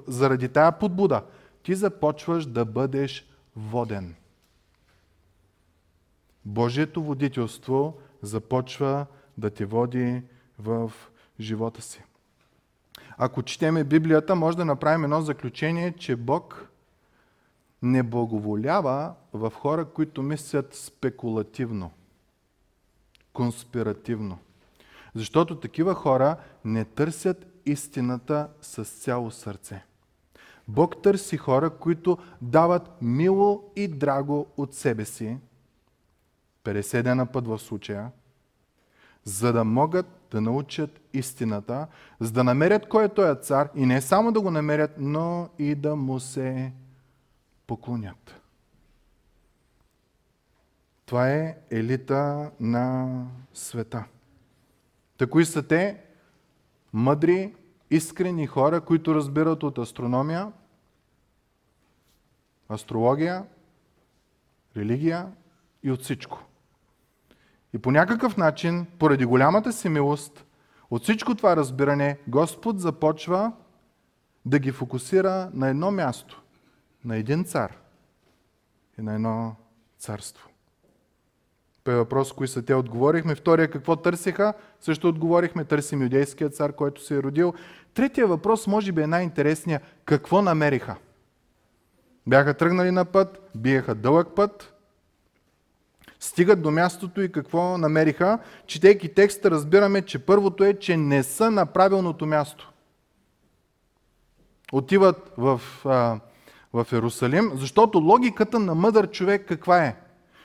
заради 0.08 0.50
тая 0.50 0.72
подбуда, 0.72 1.22
ти 1.68 1.76
започваш 1.76 2.46
да 2.46 2.66
бъдеш 2.66 3.26
воден. 3.56 4.16
Божието 6.46 7.04
водителство 7.04 7.98
започва 8.22 9.06
да 9.38 9.50
те 9.50 9.66
води 9.66 10.22
в 10.60 10.92
живота 11.40 11.82
си. 11.82 12.04
Ако 13.18 13.44
четеме 13.44 13.84
Библията, 13.84 14.36
може 14.36 14.58
да 14.58 14.66
направим 14.66 15.04
едно 15.04 15.22
заключение, 15.22 15.92
че 15.92 16.16
Бог 16.16 16.70
не 17.82 18.04
благоволява 18.04 19.14
в 19.34 19.52
хора, 19.56 19.86
които 19.86 20.22
мислят 20.24 20.76
спекулативно, 20.76 21.92
конспиративно. 23.34 24.40
Защото 25.16 25.60
такива 25.60 25.94
хора 25.94 26.38
не 26.66 26.86
търсят 26.86 27.46
истината 27.66 28.50
с 28.62 28.86
цяло 28.86 29.32
сърце. 29.32 29.84
Бог 30.68 31.02
търси 31.02 31.38
хора, 31.38 31.70
които 31.70 32.18
дават 32.42 33.02
мило 33.02 33.64
и 33.76 33.88
драго 33.88 34.48
от 34.58 34.74
себе 34.74 35.06
си, 35.06 35.38
50 36.64 37.02
дена 37.02 37.26
път 37.26 37.48
в 37.48 37.60
случая, 37.60 38.12
за 39.24 39.54
да 39.54 39.64
могат 39.64 40.06
да 40.32 40.42
научат 40.42 41.02
истината, 41.14 41.88
за 42.20 42.32
да 42.32 42.44
намерят 42.44 42.90
кой 42.90 43.06
е 43.06 43.10
този 43.10 43.42
цар 43.42 43.70
и 43.76 43.86
не 43.86 44.02
само 44.02 44.32
да 44.32 44.42
го 44.42 44.52
намерят, 44.52 44.92
но 44.98 45.50
и 45.60 45.76
да 45.76 45.96
му 45.96 46.20
се 46.20 46.74
поклонят. 47.68 48.42
Това 51.06 51.30
е 51.32 51.58
елита 51.72 52.52
на 52.60 53.24
света. 53.54 54.04
Такои 55.18 55.46
са 55.46 55.64
те, 55.64 56.02
мъдри, 56.94 57.56
искрени 57.90 58.48
хора, 58.48 58.82
които 58.82 59.16
разбират 59.16 59.64
от 59.64 59.78
астрономия, 59.78 60.52
астрология, 62.72 63.46
религия 64.78 65.32
и 65.84 65.92
от 65.92 66.02
всичко. 66.02 66.44
И 67.74 67.78
по 67.78 67.92
някакъв 67.92 68.38
начин, 68.38 68.86
поради 69.00 69.26
голямата 69.26 69.74
си 69.74 69.90
милост, 69.90 70.46
от 70.90 71.04
всичко 71.04 71.36
това 71.36 71.56
разбиране, 71.56 72.20
Господ 72.28 72.80
започва 72.80 73.52
да 74.46 74.60
ги 74.60 74.72
фокусира 74.72 75.52
на 75.54 75.70
едно 75.70 75.92
място, 75.92 76.44
на 77.06 77.18
един 77.18 77.44
цар 77.44 77.78
и 79.00 79.02
на 79.02 79.14
едно 79.14 79.56
царство. 79.98 80.47
Първи 81.88 82.00
въпрос, 82.00 82.34
кои 82.34 82.48
са 82.48 82.62
те, 82.62 82.74
отговорихме. 82.74 83.36
Втория, 83.36 83.68
какво 83.68 83.96
търсиха? 83.96 84.54
Също 84.82 85.08
отговорихме, 85.08 85.66
търсим 85.66 86.02
юдейския 86.02 86.50
цар, 86.50 86.74
който 86.74 87.04
се 87.04 87.16
е 87.16 87.24
родил. 87.24 87.54
Третия 87.94 88.28
въпрос, 88.28 88.68
може 88.68 88.92
би 88.92 89.02
е 89.02 89.08
най-интересния. 89.08 89.82
Какво 90.06 90.42
намериха? 90.42 90.96
Бяха 92.28 92.54
тръгнали 92.54 92.92
на 92.92 93.06
път, 93.06 93.50
биеха 93.56 93.96
дълъг 93.96 94.28
път, 94.36 94.74
стигат 96.20 96.62
до 96.62 96.72
мястото 96.72 97.22
и 97.22 97.32
какво 97.32 97.78
намериха. 97.78 98.40
Четейки 98.66 99.14
текста, 99.14 99.52
разбираме, 99.52 100.02
че 100.02 100.20
първото 100.20 100.64
е, 100.64 100.74
че 100.74 100.98
не 100.98 101.24
са 101.24 101.52
на 101.52 101.66
правилното 101.66 102.26
място. 102.26 102.72
Отиват 104.72 105.34
в, 105.38 105.62
а, 105.86 106.20
в 106.74 106.88
Иерусалим, 106.94 107.52
защото 107.56 108.00
логиката 108.00 108.60
на 108.60 108.76
мъдър 108.76 109.10
човек 109.10 109.46
каква 109.48 109.86
е? 109.86 109.96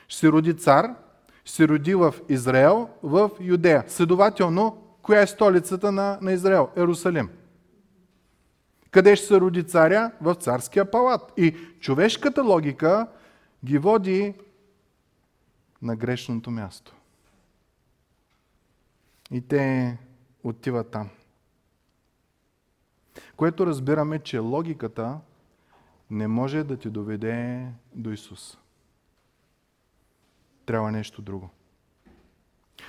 Ще 0.09 0.21
се 0.21 0.29
роди 0.29 0.57
цар, 0.57 1.02
се 1.45 1.69
роди 1.69 1.95
в 1.95 2.15
Израел, 2.29 2.89
в 3.03 3.31
Юдея. 3.41 3.85
Следователно, 3.89 4.83
коя 5.03 5.21
е 5.23 5.27
столицата 5.27 5.93
на, 5.93 6.19
на 6.23 6.33
Израел? 6.33 6.69
Иерусалим. 6.77 7.31
Къде 8.91 9.17
ще 9.17 9.27
се 9.27 9.41
роди 9.41 9.65
царя? 9.65 10.13
В 10.21 10.35
царския 10.35 10.91
палат. 10.91 11.33
И 11.37 11.57
човешката 11.81 12.43
логика 12.43 13.07
ги 13.65 13.79
води 13.79 14.35
на 15.83 15.97
грешното 15.97 16.51
място. 16.51 16.95
И 19.31 19.41
те 19.41 19.99
отиват 20.45 20.91
там. 20.91 21.09
Което 23.37 23.67
разбираме, 23.67 24.19
че 24.19 24.39
логиката 24.39 25.19
не 26.11 26.29
може 26.29 26.65
да 26.65 26.77
ти 26.77 26.91
доведе 26.91 27.67
до 27.95 28.11
Исус. 28.11 28.59
Трябва 30.73 30.93
нещо 30.93 31.23
друго. 31.23 31.51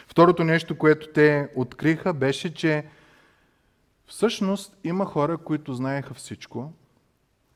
Второто 0.08 0.44
нещо, 0.44 0.78
което 0.78 1.08
те 1.14 1.50
откриха, 1.56 2.14
беше, 2.14 2.54
че 2.54 2.88
всъщност 4.08 4.78
има 4.84 5.06
хора, 5.06 5.38
които 5.38 5.74
знаеха 5.74 6.14
всичко, 6.14 6.74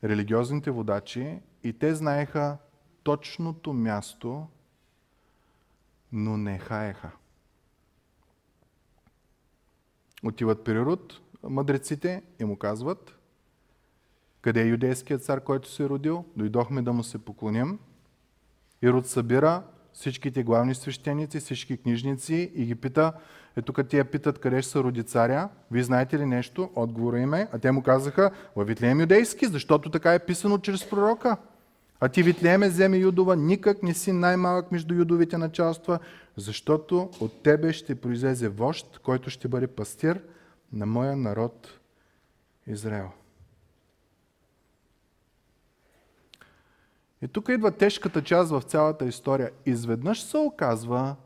религиозните 0.04 0.70
водачи, 0.70 1.38
и 1.64 1.72
те 1.72 1.94
знаеха 1.94 2.58
точното 3.02 3.72
място, 3.72 4.46
но 6.12 6.36
не 6.36 6.58
хаеха. 6.58 7.10
Отиват 10.24 10.64
при 10.64 10.80
Руд, 10.80 11.20
мъдреците 11.42 12.22
и 12.40 12.44
му 12.44 12.56
казват, 12.56 13.18
къде 14.40 14.62
е 14.62 14.68
юдейският 14.68 15.24
цар, 15.24 15.44
който 15.44 15.70
се 15.70 15.84
е 15.84 15.88
родил? 15.88 16.24
Дойдохме 16.36 16.82
да 16.82 16.92
му 16.92 17.02
се 17.02 17.24
поклоним. 17.24 17.78
Ирод 18.82 19.06
събира 19.06 19.62
всичките 19.98 20.42
главни 20.42 20.74
свещеници, 20.74 21.40
всички 21.40 21.76
книжници 21.76 22.52
и 22.54 22.64
ги 22.64 22.74
пита, 22.74 23.12
е 23.56 23.62
тук 23.62 23.88
тия 23.88 24.04
питат 24.04 24.38
къде 24.38 24.62
ще 24.62 24.70
се 24.70 24.78
роди 24.78 25.02
царя, 25.02 25.48
вие 25.70 25.82
знаете 25.82 26.18
ли 26.18 26.26
нещо? 26.26 26.70
Отговора 26.74 27.20
им 27.20 27.34
е, 27.34 27.48
а 27.52 27.58
те 27.58 27.72
му 27.72 27.82
казаха, 27.82 28.30
във 28.56 28.66
Витлеем 28.68 29.00
юдейски, 29.00 29.46
защото 29.46 29.90
така 29.90 30.14
е 30.14 30.18
писано 30.18 30.58
чрез 30.58 30.90
пророка. 30.90 31.36
А 32.00 32.08
ти 32.08 32.22
Витлееме 32.22 32.68
земе 32.68 32.96
Юдова, 32.96 33.36
никак 33.36 33.82
не 33.82 33.94
си 33.94 34.12
най-малък 34.12 34.72
между 34.72 34.94
юдовите 34.94 35.38
началства, 35.38 35.98
защото 36.36 37.10
от 37.20 37.42
тебе 37.42 37.72
ще 37.72 37.94
произлезе 37.94 38.48
вожд, 38.48 38.98
който 39.02 39.30
ще 39.30 39.48
бъде 39.48 39.66
пастир 39.66 40.20
на 40.72 40.86
моя 40.86 41.16
народ 41.16 41.68
Израел. 42.66 43.10
И 47.22 47.28
тук 47.28 47.48
идва 47.48 47.70
тежката 47.70 48.22
част 48.22 48.50
в 48.50 48.62
цялата 48.62 49.04
история. 49.04 49.50
Изведнъж 49.66 50.22
се 50.22 50.38
оказва, 50.38 51.16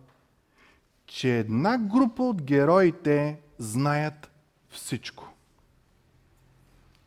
че 1.07 1.39
една 1.39 1.79
група 1.79 2.23
от 2.23 2.43
героите 2.43 3.41
знаят 3.59 4.31
всичко. 4.69 5.29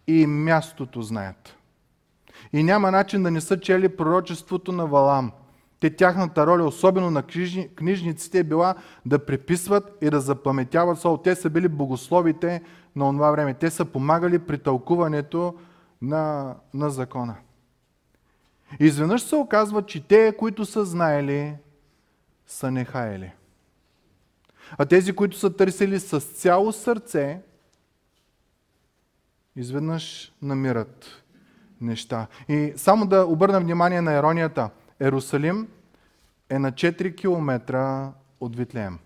И 0.08 0.28
мястото 0.28 1.02
знаят. 1.02 1.56
И 2.54 2.64
няма 2.64 2.92
начин 2.92 3.24
да 3.24 3.32
не 3.32 3.42
са 3.42 3.60
чели 3.60 3.96
пророчеството 3.96 4.72
на 4.72 4.86
Валам. 4.86 5.32
Те 5.80 5.96
тяхната 5.96 6.48
роля, 6.48 6.64
особено 6.64 7.12
на 7.12 7.24
книжниците, 7.76 8.40
е 8.40 8.44
била 8.44 8.76
да 9.06 9.26
преписват 9.26 9.98
и 10.02 10.10
да 10.10 10.20
запаметяват 10.20 11.00
Сол. 11.00 11.18
Те 11.18 11.36
са 11.36 11.50
били 11.50 11.68
богословите 11.68 12.62
на 12.96 13.12
това 13.12 13.32
време. 13.32 13.54
Те 13.54 13.70
са 13.70 13.86
помагали 13.86 14.40
при 14.40 14.58
тълкуването 14.58 15.56
на, 16.02 16.56
на 16.74 16.90
закона. 16.90 17.36
Изведнъж 18.80 19.22
се 19.22 19.36
оказва, 19.36 19.86
че 19.86 20.08
те, 20.08 20.36
които 20.38 20.66
са 20.66 20.86
знаели, 20.86 21.56
са 22.48 22.72
нехаяли. 22.72 23.32
А 24.78 24.86
тези, 24.86 25.16
които 25.16 25.38
са 25.38 25.56
търсили 25.56 26.00
с 26.00 26.20
цяло 26.20 26.72
сърце, 26.72 27.42
изведнъж 29.56 30.34
намират 30.42 31.24
неща. 31.82 32.28
И 32.50 32.74
само 32.76 33.08
да 33.08 33.26
обърна 33.26 33.60
внимание 33.60 34.02
на 34.02 34.14
иронията. 34.14 34.70
Ерусалим 35.00 35.68
е 36.50 36.60
на 36.60 36.72
4 36.72 37.18
км 37.18 38.14
от 38.40 38.56
Витлеем. 38.56 39.00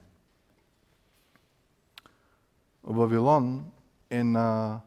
Вавилон 2.83 3.65
е 4.09 4.23
на 4.23 4.79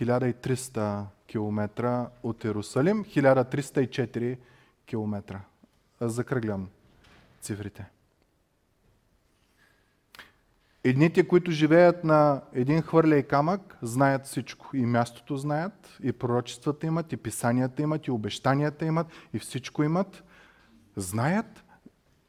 1300 0.00 1.04
км 1.26 2.06
от 2.22 2.44
Иерусалим, 2.44 3.04
1304 3.04 4.38
км. 4.86 5.40
Закръглям 6.00 6.68
цифрите. 7.40 7.84
Едните, 10.84 11.28
които 11.28 11.50
живеят 11.50 12.04
на 12.04 12.42
един 12.52 12.82
хвърля 12.82 13.22
камък, 13.22 13.76
знаят 13.82 14.26
всичко. 14.26 14.76
И 14.76 14.86
мястото 14.86 15.36
знаят, 15.36 15.98
и 16.02 16.12
пророчествата 16.12 16.86
имат, 16.86 17.12
и 17.12 17.16
писанията 17.16 17.82
имат, 17.82 18.06
и 18.06 18.10
обещанията 18.10 18.86
имат, 18.86 19.06
и 19.34 19.38
всичко 19.38 19.82
имат. 19.82 20.24
Знаят, 20.96 21.64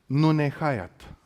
но 0.10 0.34
не 0.34 0.50
хаят. 0.50 1.17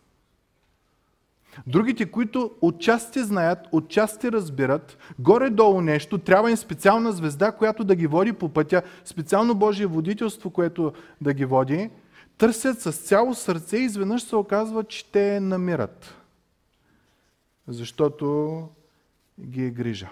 Другите, 1.68 2.12
които 2.12 2.52
отчасти 2.62 3.24
знаят, 3.24 3.68
отчасти 3.72 4.32
разбират, 4.32 4.98
горе-долу 5.20 5.82
нещо, 5.82 6.18
трябва 6.18 6.52
им 6.52 6.58
специална 6.58 7.12
звезда, 7.12 7.52
която 7.52 7.84
да 7.84 7.96
ги 7.96 8.08
води 8.08 8.34
по 8.34 8.50
пътя, 8.50 8.82
специално 9.06 9.56
Божие 9.56 9.86
водителство, 9.86 10.50
което 10.50 10.94
да 11.22 11.34
ги 11.34 11.46
води, 11.46 11.90
търсят 12.38 12.82
с 12.82 12.92
цяло 12.92 13.36
сърце 13.36 13.78
и 13.78 13.84
изведнъж 13.84 14.24
се 14.24 14.36
оказва, 14.36 14.84
че 14.84 15.12
те 15.12 15.40
намират. 15.40 16.16
Защото 17.68 18.68
ги 19.40 19.66
е 19.66 19.70
грижа. 19.70 20.10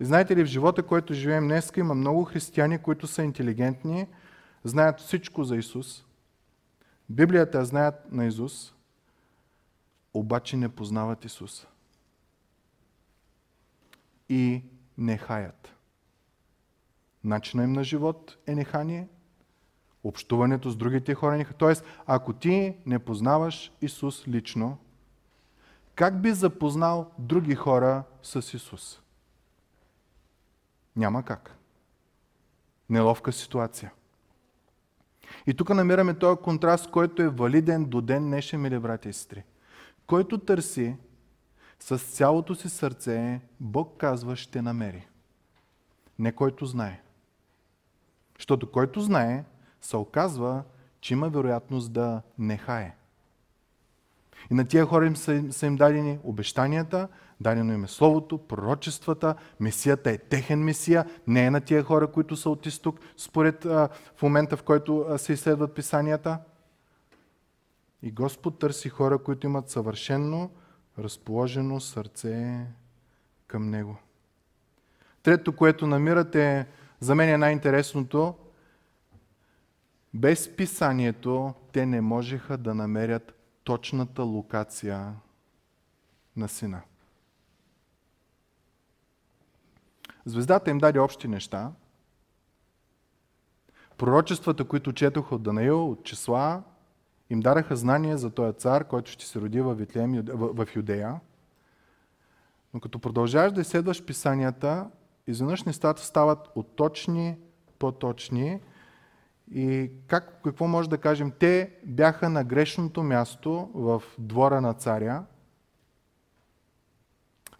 И 0.00 0.04
знаете 0.04 0.36
ли, 0.36 0.42
в 0.42 0.46
живота, 0.46 0.82
който 0.82 1.14
живеем 1.14 1.44
днес, 1.44 1.72
има 1.76 1.94
много 1.94 2.24
християни, 2.24 2.78
които 2.78 3.06
са 3.06 3.22
интелигентни, 3.22 4.06
знаят 4.64 5.00
всичко 5.00 5.44
за 5.44 5.56
Исус. 5.56 6.04
Библията 7.08 7.64
знаят 7.64 8.12
на 8.12 8.26
Исус, 8.26 8.74
обаче 10.14 10.56
не 10.56 10.68
познават 10.68 11.24
Исус. 11.24 11.66
И 14.28 14.62
не 14.98 15.18
хаят. 15.18 15.74
Начинът 17.24 17.64
им 17.64 17.72
на 17.72 17.84
живот 17.84 18.38
е 18.46 18.54
нехание, 18.54 19.08
общуването 20.04 20.70
с 20.70 20.76
другите 20.76 21.14
хора 21.14 21.36
не 21.36 21.44
Тоест, 21.44 21.84
ако 22.06 22.32
ти 22.32 22.76
не 22.86 22.98
познаваш 22.98 23.72
Исус 23.80 24.28
лично, 24.28 24.78
как 25.94 26.22
би 26.22 26.32
запознал 26.32 27.10
други 27.18 27.54
хора 27.54 28.04
с 28.22 28.54
Исус? 28.54 29.00
Няма 30.96 31.22
как. 31.22 31.56
Неловка 32.90 33.32
ситуация. 33.32 33.92
И 35.46 35.54
тук 35.54 35.70
намираме 35.70 36.14
този 36.14 36.40
контраст, 36.40 36.90
който 36.90 37.22
е 37.22 37.28
валиден 37.28 37.84
до 37.84 38.00
ден 38.00 38.24
днешен, 38.24 38.60
мили 38.60 38.78
брати 38.78 39.08
и 39.08 39.12
сестри. 39.12 39.44
Който 40.10 40.38
търси 40.38 40.96
с 41.80 41.98
цялото 41.98 42.54
си 42.54 42.68
сърце, 42.68 43.40
Бог 43.60 43.96
казва, 43.96 44.36
ще 44.36 44.62
намери. 44.62 45.06
Не 46.18 46.32
който 46.32 46.66
знае. 46.66 47.00
Защото 48.38 48.70
който 48.70 49.00
знае, 49.00 49.44
се 49.80 49.96
оказва, 49.96 50.62
че 51.00 51.14
има 51.14 51.28
вероятност 51.28 51.92
да 51.92 52.22
не 52.38 52.56
хае. 52.56 52.96
И 54.50 54.54
на 54.54 54.64
тия 54.64 54.86
хора 54.86 55.06
им 55.06 55.16
са, 55.16 55.44
са 55.50 55.66
им 55.66 55.76
дадени 55.76 56.18
обещанията, 56.24 57.08
дадено 57.40 57.72
им 57.72 57.84
е 57.84 57.88
Словото, 57.88 58.38
пророчествата, 58.38 59.34
Месията 59.60 60.10
е 60.10 60.18
техен 60.18 60.64
Месия, 60.64 61.04
не 61.26 61.46
е 61.46 61.50
на 61.50 61.60
тия 61.60 61.82
хора, 61.82 62.06
които 62.06 62.36
са 62.36 62.50
от 62.50 62.66
изток, 62.66 63.00
според 63.16 63.64
а, 63.64 63.88
в 64.16 64.22
момента, 64.22 64.56
в 64.56 64.62
който 64.62 65.06
а, 65.08 65.18
се 65.18 65.32
изследват 65.32 65.74
писанията. 65.74 66.38
И 68.02 68.10
Господ 68.10 68.58
търси 68.58 68.88
хора, 68.88 69.18
които 69.18 69.46
имат 69.46 69.70
съвършенно 69.70 70.50
разположено 70.98 71.80
сърце 71.80 72.66
към 73.46 73.70
Него. 73.70 73.96
Трето, 75.22 75.56
което 75.56 75.86
намирате, 75.86 76.66
за 77.00 77.14
мен 77.14 77.28
е 77.28 77.38
най-интересното, 77.38 78.34
без 80.14 80.56
писанието 80.56 81.54
те 81.72 81.86
не 81.86 82.00
можеха 82.00 82.58
да 82.58 82.74
намерят 82.74 83.34
точната 83.64 84.22
локация 84.22 85.14
на 86.36 86.48
сина. 86.48 86.82
Звездата 90.24 90.70
им 90.70 90.78
даде 90.78 90.98
общи 90.98 91.28
неща. 91.28 91.72
Пророчествата, 93.98 94.64
които 94.64 94.92
четох 94.92 95.32
от 95.32 95.42
Данаил, 95.42 95.90
от 95.90 96.04
числа, 96.04 96.62
им 97.30 97.40
дараха 97.40 97.76
знание 97.76 98.16
за 98.16 98.30
този 98.30 98.58
цар, 98.58 98.84
който 98.84 99.10
ще 99.10 99.26
се 99.26 99.40
роди 99.40 99.60
в, 99.60 99.74
Витлеем, 99.74 100.22
в 100.34 100.68
Юдея. 100.76 101.20
Но 102.74 102.80
като 102.80 102.98
продължаваш 102.98 103.52
да 103.52 103.60
изследваш 103.60 104.04
писанията, 104.04 104.90
изведнъж 105.26 105.64
нещата 105.64 106.02
стават 106.02 106.48
от 106.54 106.76
точни, 106.76 107.36
по-точни. 107.78 108.60
И 109.50 109.90
как, 110.06 110.40
какво 110.44 110.68
може 110.68 110.90
да 110.90 110.98
кажем? 110.98 111.32
Те 111.38 111.76
бяха 111.84 112.28
на 112.28 112.44
грешното 112.44 113.02
място 113.02 113.70
в 113.74 114.02
двора 114.18 114.60
на 114.60 114.74
царя, 114.74 115.24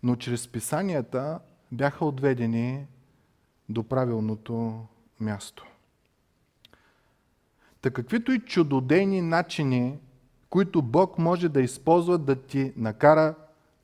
но 0.02 0.16
чрез 0.16 0.48
писанията 0.48 1.40
бяха 1.72 2.04
отведени 2.04 2.87
до 3.68 3.83
правилното 3.83 4.87
място. 5.20 5.69
Та 7.82 7.90
каквито 7.90 8.32
и 8.32 8.40
чудодейни 8.40 9.22
начини, 9.22 9.98
които 10.50 10.82
Бог 10.82 11.18
може 11.18 11.48
да 11.48 11.60
използва 11.60 12.18
да 12.18 12.36
ти 12.36 12.72
накара 12.76 13.34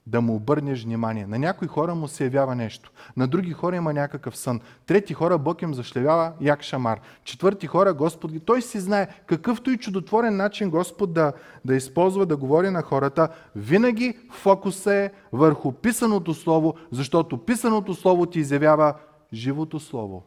да 0.06 0.20
му 0.20 0.34
обърнеш 0.34 0.84
внимание. 0.84 1.26
На 1.26 1.38
някои 1.38 1.68
хора 1.68 1.94
му 1.94 2.08
се 2.08 2.24
явява 2.24 2.54
нещо. 2.54 2.92
На 3.16 3.26
други 3.26 3.52
хора 3.52 3.76
има 3.76 3.92
някакъв 3.92 4.36
сън. 4.36 4.60
Трети 4.86 5.14
хора 5.14 5.38
Бог 5.38 5.62
им 5.62 5.74
зашлевява 5.74 6.32
як 6.40 6.62
шамар. 6.62 7.00
Четвърти 7.24 7.66
хора 7.66 7.94
Господ 7.94 8.32
ги... 8.32 8.40
Той 8.40 8.62
си 8.62 8.80
знае 8.80 9.08
какъвто 9.26 9.70
и 9.70 9.78
чудотворен 9.78 10.36
начин 10.36 10.70
Господ 10.70 11.12
да, 11.12 11.32
да 11.64 11.76
използва 11.76 12.26
да 12.26 12.36
говори 12.36 12.70
на 12.70 12.82
хората. 12.82 13.28
Винаги 13.56 14.18
фокус 14.30 14.86
е 14.86 15.12
върху 15.32 15.72
писаното 15.72 16.34
слово, 16.34 16.74
защото 16.92 17.44
писаното 17.44 17.94
слово 17.94 18.26
ти 18.26 18.38
изявява 18.38 18.94
живото 19.32 19.80
слово. 19.80 20.22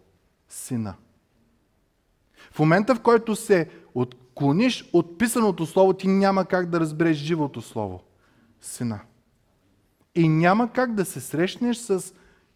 Сина. 0.49 0.93
В 2.52 2.60
момента, 2.60 2.95
в 2.95 2.99
който 2.99 3.36
се 3.36 3.69
отклониш 3.95 4.89
от 4.93 5.17
писаното 5.17 5.65
слово, 5.65 5.93
ти 5.93 6.08
няма 6.08 6.45
как 6.45 6.69
да 6.69 6.80
разбереш 6.80 7.17
живото 7.17 7.62
слово. 7.62 8.02
Сина. 8.62 8.99
И 10.15 10.30
няма 10.30 10.71
как 10.71 10.93
да 10.93 11.06
се 11.06 11.19
срещнеш 11.19 11.78
с 11.78 12.13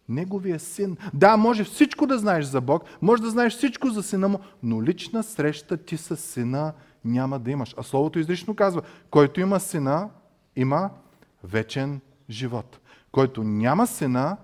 Неговия 0.08 0.60
син. 0.60 0.96
Да, 1.14 1.36
може 1.36 1.64
всичко 1.64 2.06
да 2.06 2.18
знаеш 2.18 2.44
за 2.44 2.60
Бог, 2.60 2.84
може 3.02 3.22
да 3.22 3.30
знаеш 3.30 3.56
всичко 3.56 3.88
за 3.88 4.02
сина 4.02 4.28
му, 4.28 4.38
но 4.62 4.82
лична 4.82 5.22
среща 5.22 5.76
ти 5.76 5.96
с 5.96 6.16
сина 6.16 6.72
няма 7.04 7.38
да 7.38 7.50
имаш. 7.50 7.74
А 7.78 7.82
Словото 7.82 8.18
изрично 8.18 8.54
казва, 8.54 8.82
който 9.10 9.40
има 9.40 9.60
сина, 9.60 10.08
има 10.56 10.90
вечен 11.44 12.00
живот. 12.30 12.80
Който 13.12 13.44
няма 13.44 13.86
сина, 13.86 14.36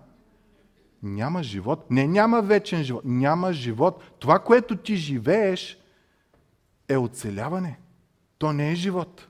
няма 1.03 1.43
живот. 1.43 1.91
Не, 1.91 2.07
няма 2.07 2.43
вечен 2.43 2.85
живот. 2.85 3.03
Няма 3.05 3.53
живот. 3.53 4.03
Това, 4.19 4.39
което 4.39 4.77
ти 4.77 4.97
живееш, 4.97 5.79
е 6.89 6.97
оцеляване. 6.97 7.79
То 8.39 8.53
не 8.53 8.73
е 8.73 8.75
живот. 8.75 9.29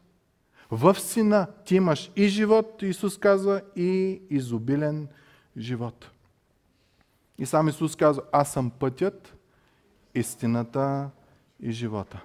В 0.70 1.00
сина 1.00 1.46
ти 1.64 1.76
имаш 1.76 2.12
и 2.16 2.28
живот, 2.28 2.82
Исус 2.82 3.18
казва, 3.18 3.62
и 3.76 4.22
изобилен 4.30 5.08
живот. 5.56 6.10
И 7.38 7.46
сам 7.46 7.68
Исус 7.68 7.96
казва, 7.96 8.22
аз 8.32 8.52
съм 8.52 8.70
пътят, 8.70 9.34
истината 10.14 11.10
и 11.60 11.72
живота. 11.72 12.22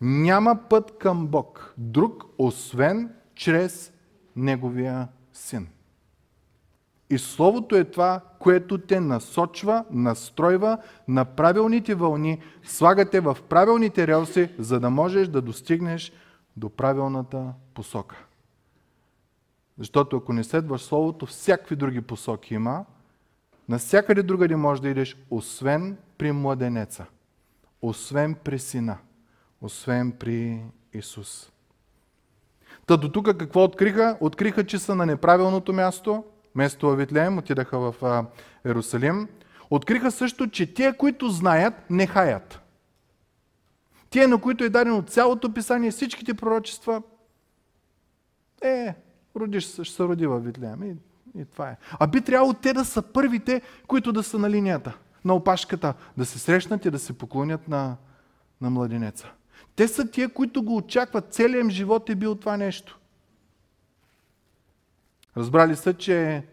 Няма 0.00 0.68
път 0.68 0.98
към 0.98 1.26
Бог, 1.26 1.74
друг, 1.78 2.24
освен 2.38 3.10
чрез 3.34 3.92
Неговия 4.36 5.08
Син. 5.32 5.68
И 7.10 7.18
Словото 7.18 7.76
е 7.76 7.84
това, 7.84 8.20
което 8.38 8.78
те 8.78 9.00
насочва, 9.00 9.84
настройва 9.90 10.78
на 11.08 11.24
правилните 11.24 11.94
вълни, 11.94 12.40
слагате 12.64 13.20
в 13.20 13.38
правилните 13.48 14.06
релси, 14.06 14.48
за 14.58 14.80
да 14.80 14.90
можеш 14.90 15.28
да 15.28 15.42
достигнеш 15.42 16.12
до 16.56 16.70
правилната 16.70 17.52
посока. 17.74 18.16
Защото 19.78 20.16
ако 20.16 20.32
не 20.32 20.44
следваш 20.44 20.80
Словото, 20.80 21.26
всякакви 21.26 21.76
други 21.76 22.00
посоки 22.00 22.54
има, 22.54 22.84
навсякъде 23.68 24.22
другаде 24.22 24.56
можеш 24.56 24.80
да 24.80 24.88
идеш, 24.88 25.16
освен 25.30 25.96
при 26.18 26.32
младенеца, 26.32 27.06
освен 27.82 28.34
при 28.34 28.58
сина, 28.58 28.98
освен 29.60 30.12
при 30.12 30.62
Исус. 30.92 31.52
Та 32.86 32.96
до 32.96 33.08
тук 33.08 33.36
какво 33.38 33.64
откриха? 33.64 34.18
Откриха, 34.20 34.66
че 34.66 34.78
са 34.78 34.94
на 34.94 35.06
неправилното 35.06 35.72
място, 35.72 36.24
место 36.54 36.96
Витлеем, 36.96 37.38
отидаха 37.38 37.78
в 37.78 38.24
Иерусалим. 38.66 39.28
Откриха 39.70 40.10
също, 40.10 40.50
че 40.50 40.74
тия, 40.74 40.96
които 40.96 41.28
знаят, 41.28 41.74
не 41.90 42.06
хаят. 42.06 42.60
Тие, 44.10 44.26
на 44.26 44.40
които 44.40 44.64
е 44.64 44.68
дадено 44.68 45.02
цялото 45.02 45.54
писание, 45.54 45.90
всичките 45.90 46.34
пророчества, 46.34 47.02
е, 48.62 48.94
родиш 49.36 49.64
се, 49.64 49.84
ще 49.84 49.96
се 49.96 50.02
роди 50.02 50.26
във 50.26 50.44
Витлеем. 50.44 50.82
И, 50.82 50.96
и 51.40 51.44
това 51.44 51.68
е. 51.68 51.76
А 51.98 52.06
би 52.06 52.20
трябвало 52.20 52.52
те 52.52 52.72
да 52.72 52.84
са 52.84 53.02
първите, 53.02 53.62
които 53.86 54.12
да 54.12 54.22
са 54.22 54.38
на 54.38 54.50
линията, 54.50 54.96
на 55.24 55.34
опашката, 55.34 55.94
да 56.16 56.24
се 56.24 56.38
срещнат 56.38 56.84
и 56.84 56.90
да 56.90 56.98
се 56.98 57.12
поклонят 57.12 57.68
на, 57.68 57.96
на 58.60 58.70
младенеца. 58.70 59.30
Те 59.76 59.88
са 59.88 60.10
тия, 60.10 60.28
които 60.28 60.62
го 60.62 60.76
очакват. 60.76 61.32
Целият 61.32 61.70
живот 61.70 62.10
е 62.10 62.14
бил 62.14 62.34
това 62.34 62.56
нещо. 62.56 62.99
Разбрали 65.36 65.76
са, 65.76 65.94
че 65.94 66.44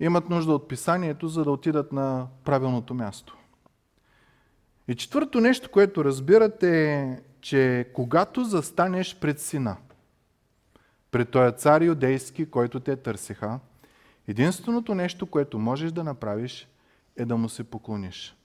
имат 0.00 0.30
нужда 0.30 0.52
от 0.52 0.68
писанието, 0.68 1.28
за 1.28 1.44
да 1.44 1.50
отидат 1.50 1.92
на 1.92 2.26
правилното 2.44 2.94
място. 2.94 3.36
И 4.88 4.94
четвърто 4.94 5.40
нещо, 5.40 5.70
което 5.70 6.04
разбирате 6.04 6.92
е, 6.92 7.20
че 7.40 7.90
когато 7.94 8.44
застанеш 8.44 9.16
пред 9.20 9.40
сина, 9.40 9.76
пред 11.10 11.30
този 11.30 11.56
цар 11.56 11.82
юдейски, 11.82 12.50
който 12.50 12.80
те 12.80 12.96
търсиха, 12.96 13.60
единственото 14.28 14.94
нещо, 14.94 15.26
което 15.26 15.58
можеш 15.58 15.92
да 15.92 16.04
направиш, 16.04 16.68
е 17.16 17.24
да 17.24 17.36
му 17.36 17.48
се 17.48 17.64
поклониш. 17.64 18.36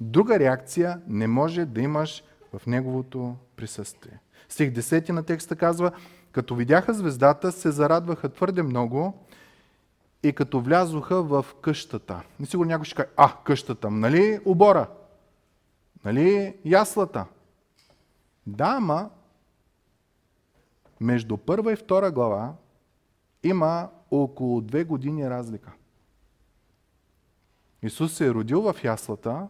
Друга 0.00 0.38
реакция 0.38 1.00
не 1.06 1.26
може 1.26 1.64
да 1.64 1.80
имаш 1.80 2.24
в 2.52 2.66
неговото 2.66 3.36
присъствие. 3.56 4.18
Стих 4.48 4.70
10 4.70 5.10
на 5.10 5.22
текста 5.22 5.56
казва, 5.56 5.92
като 6.32 6.54
видяха 6.54 6.94
звездата, 6.94 7.52
се 7.52 7.70
зарадваха 7.70 8.28
твърде 8.28 8.62
много 8.62 9.26
и 10.22 10.32
като 10.32 10.60
влязоха 10.60 11.22
в 11.22 11.46
къщата. 11.62 12.22
Не 12.40 12.46
сигурно 12.46 12.68
някой 12.68 12.84
ще 12.84 12.94
каже, 12.94 13.08
а, 13.16 13.36
къщата, 13.44 13.90
нали 13.90 14.40
обора? 14.44 14.88
Нали 16.04 16.56
яслата? 16.64 17.26
Да, 18.46 18.74
ама 18.76 19.10
между 21.00 21.36
първа 21.36 21.72
и 21.72 21.76
втора 21.76 22.10
глава 22.10 22.54
има 23.42 23.88
около 24.10 24.60
две 24.60 24.84
години 24.84 25.30
разлика. 25.30 25.72
Исус 27.82 28.12
се 28.12 28.26
е 28.26 28.34
родил 28.34 28.62
в 28.62 28.84
яслата, 28.84 29.48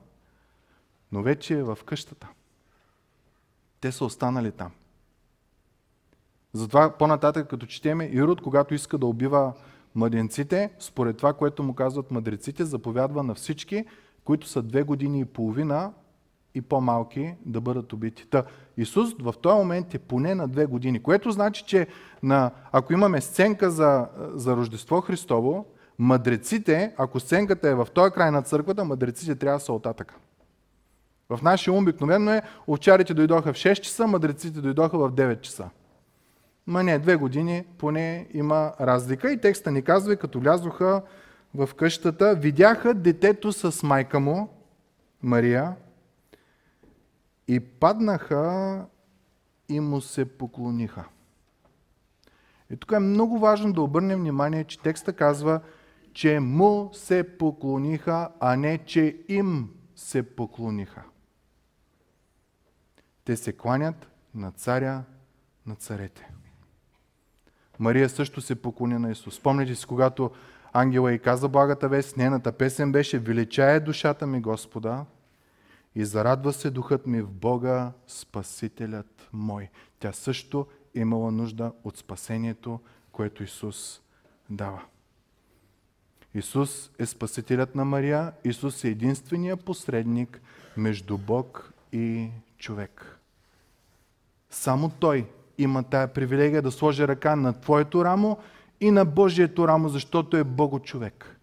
но 1.12 1.22
вече 1.22 1.58
е 1.58 1.62
в 1.62 1.78
къщата. 1.86 2.28
Те 3.80 3.92
са 3.92 4.04
останали 4.04 4.52
там. 4.52 4.72
Затова 6.52 6.90
по-нататък, 6.98 7.50
като 7.50 7.66
четеме, 7.66 8.04
Ирод, 8.12 8.40
когато 8.40 8.74
иска 8.74 8.98
да 8.98 9.06
убива 9.06 9.52
младенците, 9.94 10.70
според 10.78 11.16
това, 11.16 11.32
което 11.32 11.62
му 11.62 11.74
казват 11.74 12.10
мъдреците, 12.10 12.64
заповядва 12.64 13.22
на 13.22 13.34
всички, 13.34 13.84
които 14.24 14.48
са 14.48 14.62
две 14.62 14.82
години 14.82 15.20
и 15.20 15.24
половина 15.24 15.92
и 16.54 16.60
по-малки 16.60 17.34
да 17.46 17.60
бъдат 17.60 17.92
убити. 17.92 18.26
Та, 18.30 18.44
Исус 18.76 19.14
в 19.20 19.34
този 19.42 19.56
момент 19.56 19.94
е 19.94 19.98
поне 19.98 20.34
на 20.34 20.48
две 20.48 20.66
години, 20.66 21.02
което 21.02 21.30
значи, 21.30 21.64
че 21.66 21.86
на, 22.22 22.50
ако 22.72 22.92
имаме 22.92 23.20
сценка 23.20 23.70
за, 23.70 24.08
за 24.34 24.56
Рождество 24.56 25.00
Христово, 25.00 25.66
мъдреците, 25.98 26.94
ако 26.96 27.20
сценката 27.20 27.68
е 27.68 27.74
в 27.74 27.88
този 27.94 28.12
край 28.12 28.30
на 28.30 28.42
църквата, 28.42 28.84
мъдреците 28.84 29.34
трябва 29.34 29.58
да 29.58 29.64
са 29.64 29.72
оттатъка. 29.72 30.14
В 31.30 31.42
нашия 31.42 31.74
ум 31.74 31.82
обикновено 31.82 32.30
е, 32.30 32.42
овчарите 32.68 33.14
дойдоха 33.14 33.52
в 33.52 33.56
6 33.56 33.80
часа, 33.80 34.06
мъдреците 34.06 34.60
дойдоха 34.60 34.98
в 34.98 35.12
9 35.12 35.40
часа. 35.40 35.70
Ма 36.66 36.82
не, 36.82 36.98
две 36.98 37.16
години 37.16 37.64
поне 37.78 38.28
има 38.34 38.72
разлика. 38.80 39.32
И 39.32 39.40
текста 39.40 39.70
ни 39.70 39.82
казва, 39.82 40.16
като 40.16 40.40
влязоха 40.40 41.02
в 41.54 41.70
къщата, 41.76 42.34
видяха 42.34 42.94
детето 42.94 43.52
с 43.52 43.82
майка 43.82 44.20
му, 44.20 44.48
Мария, 45.22 45.76
и 47.48 47.60
паднаха 47.60 48.86
и 49.68 49.80
му 49.80 50.00
се 50.00 50.24
поклониха. 50.24 51.04
И 52.70 52.76
тук 52.76 52.92
е 52.92 52.98
много 52.98 53.38
важно 53.38 53.72
да 53.72 53.82
обърнем 53.82 54.20
внимание, 54.20 54.64
че 54.64 54.78
текста 54.78 55.12
казва, 55.12 55.61
че 56.12 56.40
му 56.40 56.90
се 56.92 57.38
поклониха, 57.38 58.28
а 58.40 58.56
не 58.56 58.78
че 58.78 59.16
им 59.28 59.70
се 59.96 60.36
поклониха. 60.36 61.02
Те 63.24 63.36
се 63.36 63.52
кланят 63.52 64.11
на 64.34 64.52
царя 64.52 65.04
на 65.66 65.74
царете. 65.74 66.30
Мария 67.81 68.09
също 68.09 68.41
се 68.41 68.62
поклони 68.62 68.99
на 68.99 69.11
Исус. 69.11 69.35
Спомняте 69.35 69.74
си, 69.74 69.87
когато 69.87 70.31
ангела 70.72 71.12
и 71.12 71.18
каза 71.18 71.49
благата 71.49 71.89
вест, 71.89 72.16
нейната 72.16 72.53
песен 72.53 72.93
беше 72.93 73.18
Величае 73.18 73.81
душата 73.81 74.26
ми 74.26 74.41
Господа 74.41 75.05
и 75.95 76.05
зарадва 76.05 76.53
се 76.53 76.70
духът 76.70 77.07
ми 77.07 77.22
в 77.22 77.31
Бога, 77.31 77.93
Спасителят 78.07 79.28
мой. 79.33 79.68
Тя 79.99 80.12
също 80.12 80.66
имала 80.95 81.31
нужда 81.31 81.72
от 81.85 81.97
спасението, 81.97 82.81
което 83.12 83.43
Исус 83.43 84.01
дава. 84.51 84.83
Исус 86.35 86.91
е 86.99 87.07
Спасителят 87.07 87.74
на 87.74 87.85
Мария. 87.85 88.33
Исус 88.45 88.85
е 88.85 88.89
единствения 88.89 89.57
посредник 89.57 90.41
между 90.76 91.18
Бог 91.18 91.72
и 91.93 92.28
човек. 92.59 93.18
Само 94.51 94.89
Той 94.89 95.26
има 95.62 95.82
тая 95.82 96.08
привилегия 96.08 96.62
да 96.62 96.70
сложи 96.70 97.08
ръка 97.08 97.36
на 97.36 97.61
твоето 97.61 98.04
рамо 98.04 98.38
и 98.80 98.90
на 98.90 99.04
Божието 99.04 99.68
рамо, 99.68 99.88
защото 99.88 100.36
е 100.36 100.44
Бого 100.44 100.78
човек. 100.78 101.36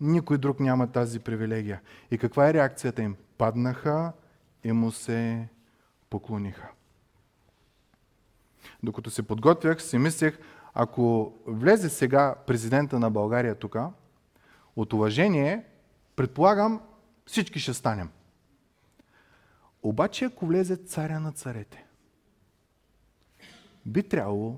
Никой 0.00 0.38
друг 0.38 0.60
няма 0.60 0.86
тази 0.86 1.20
привилегия. 1.20 1.80
И 2.10 2.18
каква 2.18 2.48
е 2.48 2.54
реакцията 2.54 3.02
им? 3.02 3.16
Паднаха 3.38 4.12
и 4.64 4.72
му 4.72 4.90
се 4.90 5.48
поклониха. 6.10 6.68
Докато 8.82 9.10
се 9.10 9.22
подготвях, 9.22 9.82
си 9.82 9.98
мислех, 9.98 10.38
ако 10.74 11.34
влезе 11.46 11.88
сега 11.88 12.34
президента 12.46 12.98
на 12.98 13.10
България 13.10 13.54
тук, 13.54 13.76
от 14.76 14.92
уважение, 14.92 15.64
предполагам, 16.16 16.80
всички 17.26 17.60
ще 17.60 17.74
станем. 17.74 18.10
Обаче, 19.82 20.24
ако 20.24 20.46
влезе 20.46 20.76
царя 20.76 21.20
на 21.20 21.32
царете, 21.32 21.84
би 23.86 24.02
трябвало, 24.02 24.56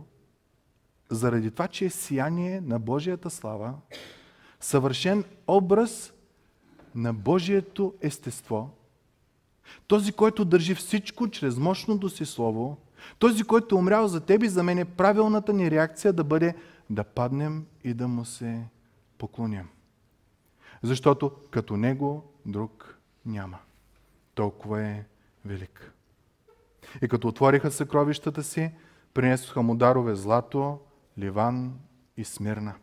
заради 1.11 1.51
това, 1.51 1.69
че 1.69 1.85
е 1.85 1.91
сияние 1.91 2.61
на 2.61 2.79
Божията 2.79 3.31
слава, 3.31 3.75
съвършен 4.61 5.25
образ 5.47 6.13
на 6.95 7.15
Божието 7.15 7.95
естество, 8.01 8.71
този, 9.87 10.13
който 10.13 10.45
държи 10.45 10.75
всичко 10.75 11.29
чрез 11.29 11.57
мощното 11.57 12.09
си 12.09 12.27
слово, 12.27 12.77
този, 13.19 13.45
който 13.45 13.75
е 13.75 13.79
умрял 13.79 14.09
за 14.09 14.21
теб 14.21 14.43
и 14.43 14.49
за 14.49 14.63
мен, 14.63 14.79
е 14.79 14.85
правилната 14.85 15.53
ни 15.53 15.71
реакция 15.71 16.13
да 16.13 16.25
бъде 16.25 16.55
да 16.91 17.05
паднем 17.05 17.67
и 17.85 17.95
да 17.95 18.09
му 18.09 18.25
се 18.25 18.65
поклоним. 19.19 19.69
Защото 20.83 21.33
като 21.51 21.77
него 21.77 22.33
друг 22.47 22.99
няма. 23.27 23.59
Толкова 24.35 24.83
е 24.83 25.05
велик. 25.45 25.93
И 27.03 27.09
като 27.09 27.29
отвориха 27.29 27.71
съкровищата 27.71 28.43
си, 28.43 28.71
принесоха 29.15 29.63
му 29.63 29.75
дарове 29.75 30.15
злато, 30.15 30.79
ливан 31.19 31.79
и 32.17 32.25
смирна. 32.25 32.75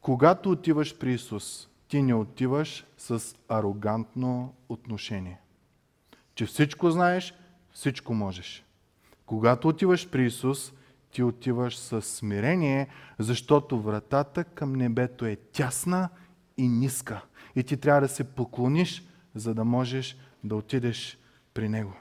Когато 0.00 0.50
отиваш 0.50 0.98
при 0.98 1.12
Исус, 1.12 1.68
ти 1.88 2.02
не 2.02 2.14
отиваш 2.14 2.86
с 2.98 3.36
арогантно 3.48 4.54
отношение. 4.68 5.40
Че 6.34 6.46
всичко 6.46 6.90
знаеш, 6.90 7.34
всичко 7.72 8.14
можеш. 8.14 8.64
Когато 9.26 9.68
отиваш 9.68 10.10
при 10.10 10.26
Исус, 10.26 10.72
ти 11.10 11.22
отиваш 11.22 11.78
с 11.78 12.02
смирение, 12.02 12.88
защото 13.18 13.80
вратата 13.80 14.44
към 14.44 14.72
небето 14.72 15.24
е 15.24 15.36
тясна 15.36 16.08
и 16.56 16.68
ниска. 16.68 17.20
И 17.56 17.62
ти 17.62 17.76
трябва 17.76 18.00
да 18.00 18.08
се 18.08 18.34
поклониш, 18.34 19.04
за 19.34 19.54
да 19.54 19.64
можеш 19.64 20.16
да 20.44 20.56
отидеш 20.56 21.18
при 21.54 21.68
Него. 21.68 21.92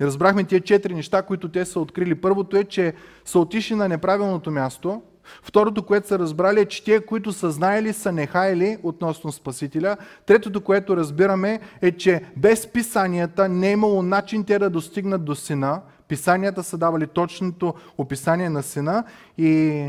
И 0.00 0.04
разбрахме 0.04 0.44
тия 0.44 0.60
четири 0.60 0.94
неща, 0.94 1.22
които 1.22 1.48
те 1.48 1.64
са 1.64 1.80
открили. 1.80 2.14
Първото 2.14 2.56
е, 2.56 2.64
че 2.64 2.94
са 3.24 3.38
отишли 3.38 3.74
на 3.74 3.88
неправилното 3.88 4.50
място. 4.50 5.02
Второто, 5.42 5.82
което 5.82 6.08
са 6.08 6.18
разбрали 6.18 6.60
е, 6.60 6.64
че 6.64 6.84
тия, 6.84 7.06
които 7.06 7.32
са 7.32 7.50
знаели, 7.50 7.92
са 7.92 8.12
нехаяли 8.12 8.78
относно 8.82 9.32
Спасителя. 9.32 9.96
Третото, 10.26 10.60
което 10.60 10.96
разбираме 10.96 11.60
е, 11.82 11.92
че 11.92 12.22
без 12.36 12.66
писанията 12.66 13.48
не 13.48 13.68
е 13.68 13.72
имало 13.72 14.02
начин 14.02 14.44
те 14.44 14.58
да 14.58 14.70
достигнат 14.70 15.24
до 15.24 15.34
Сина. 15.34 15.82
Писанията 16.08 16.62
са 16.62 16.78
давали 16.78 17.06
точното 17.06 17.74
описание 17.98 18.50
на 18.50 18.62
Сина. 18.62 19.04
И 19.38 19.84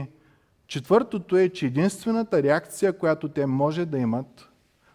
четвъртото 0.67 1.37
е, 1.37 1.49
че 1.49 1.65
единствената 1.65 2.43
реакция, 2.43 2.97
която 2.97 3.29
те 3.29 3.45
може 3.45 3.85
да 3.85 3.97
имат 3.97 4.49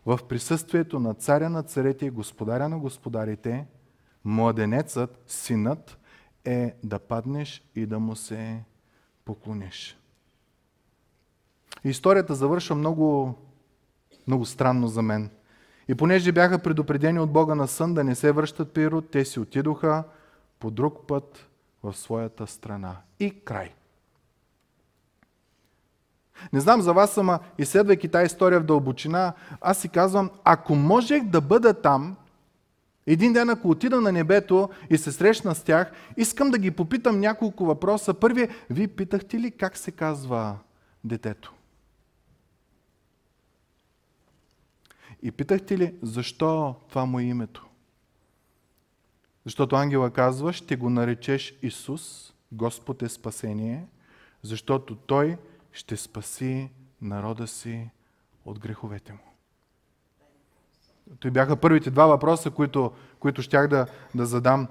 в 0.06 0.18
присъствието 0.28 1.00
на 1.00 1.14
царя 1.14 1.50
на 1.50 1.62
царете 1.62 2.06
и 2.06 2.10
господаря 2.10 2.68
на 2.68 2.78
господарите, 2.78 3.66
младенецът, 4.24 5.22
синът, 5.26 5.98
е 6.44 6.74
да 6.82 6.98
паднеш 6.98 7.62
и 7.74 7.86
да 7.86 7.98
му 7.98 8.16
се 8.16 8.64
поклониш. 9.24 9.98
Историята 11.84 12.34
завършва 12.34 12.76
много, 12.76 13.34
много 14.26 14.44
странно 14.44 14.88
за 14.88 15.02
мен. 15.02 15.30
И 15.88 15.94
понеже 15.94 16.32
бяха 16.32 16.58
предупредени 16.58 17.20
от 17.20 17.32
Бога 17.32 17.54
на 17.54 17.68
сън 17.68 17.94
да 17.94 18.04
не 18.04 18.14
се 18.14 18.32
връщат 18.32 18.72
при 18.72 19.02
те 19.02 19.24
си 19.24 19.40
отидоха 19.40 20.04
по 20.58 20.70
друг 20.70 21.06
път 21.06 21.48
в 21.82 21.94
своята 21.94 22.46
страна. 22.46 22.96
И 23.20 23.40
край. 23.44 23.74
Не 26.52 26.60
знам 26.60 26.80
за 26.80 26.92
вас, 26.92 27.18
ама 27.18 27.38
изследвайки 27.58 28.08
тази 28.08 28.26
история 28.26 28.60
в 28.60 28.64
дълбочина, 28.64 29.32
аз 29.60 29.78
си 29.78 29.88
казвам, 29.88 30.30
ако 30.44 30.74
можех 30.74 31.24
да 31.24 31.40
бъда 31.40 31.74
там, 31.74 32.16
един 33.12 33.32
ден, 33.32 33.50
ако 33.50 33.70
отида 33.70 34.00
на 34.00 34.12
небето 34.12 34.70
и 34.90 34.98
се 34.98 35.12
срещна 35.12 35.54
с 35.54 35.62
тях, 35.62 35.92
искам 36.16 36.50
да 36.50 36.58
ги 36.58 36.70
попитам 36.70 37.20
няколко 37.20 37.64
въпроса. 37.64 38.14
Първият, 38.14 38.50
вие 38.70 38.88
питахте 38.88 39.40
ли 39.40 39.50
как 39.50 39.76
се 39.76 39.90
казва 39.90 40.58
детето? 41.04 41.54
И 45.22 45.30
питахте 45.30 45.78
ли, 45.78 45.94
защо 46.02 46.74
това 46.88 47.04
му 47.04 47.18
е 47.18 47.22
името? 47.22 47.66
Защото 49.44 49.76
ангела 49.76 50.10
казва, 50.10 50.52
ще 50.52 50.76
го 50.76 50.90
наречеш 50.90 51.58
Исус, 51.62 52.32
Господ 52.52 53.02
е 53.02 53.08
спасение, 53.08 53.86
защото 54.42 54.96
Той 54.96 55.36
ще 55.72 55.96
спаси 55.96 56.70
народа 57.02 57.46
си 57.46 57.90
от 58.44 58.58
греховете 58.58 59.12
му. 59.12 59.18
Той 61.20 61.30
бяха 61.30 61.56
първите 61.56 61.90
два 61.90 62.06
въпроса, 62.06 62.50
които, 62.50 62.92
които 63.20 63.42
щях 63.42 63.68
да, 63.68 63.86
да 64.14 64.26
задам 64.26 64.68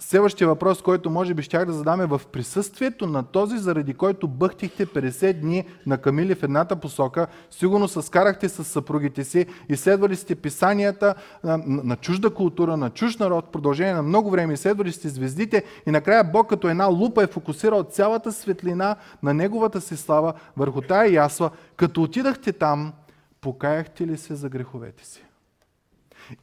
Следващия 0.00 0.48
въпрос, 0.48 0.82
който 0.82 1.10
може 1.10 1.34
би 1.34 1.42
щях 1.42 1.64
да 1.66 1.72
задаме 1.72 2.06
в 2.06 2.20
присъствието 2.32 3.06
на 3.06 3.22
този, 3.22 3.58
заради 3.58 3.94
който 3.94 4.28
бъхтихте 4.28 4.86
50 4.86 5.40
дни 5.40 5.64
на 5.86 5.98
Камили 5.98 6.34
в 6.34 6.42
едната 6.42 6.76
посока, 6.76 7.26
сигурно 7.50 7.88
се 7.88 8.02
скарахте 8.02 8.48
с 8.48 8.64
съпругите 8.64 9.24
си, 9.24 9.46
изследвали 9.68 10.16
сте 10.16 10.34
писанията 10.34 11.14
на, 11.44 11.58
на 11.66 11.96
чужда 11.96 12.30
култура, 12.30 12.76
на 12.76 12.90
чуж 12.90 13.16
народ 13.16 13.52
продължение 13.52 13.94
на 13.94 14.02
много 14.02 14.30
време, 14.30 14.54
изследвали 14.54 14.92
сте 14.92 15.08
звездите 15.08 15.64
и 15.86 15.90
накрая 15.90 16.24
Бог 16.24 16.48
като 16.48 16.68
една 16.68 16.86
лупа 16.86 17.22
е 17.22 17.26
фокусирал 17.26 17.82
цялата 17.82 18.32
светлина 18.32 18.96
на 19.22 19.34
Неговата 19.34 19.80
си 19.80 19.96
слава 19.96 20.32
върху 20.56 20.80
тая 20.80 21.12
ясла. 21.12 21.50
Като 21.76 22.02
отидахте 22.02 22.52
там, 22.52 22.92
покаяхте 23.40 24.06
ли 24.06 24.16
се 24.16 24.34
за 24.34 24.48
греховете 24.48 25.06
си? 25.06 25.27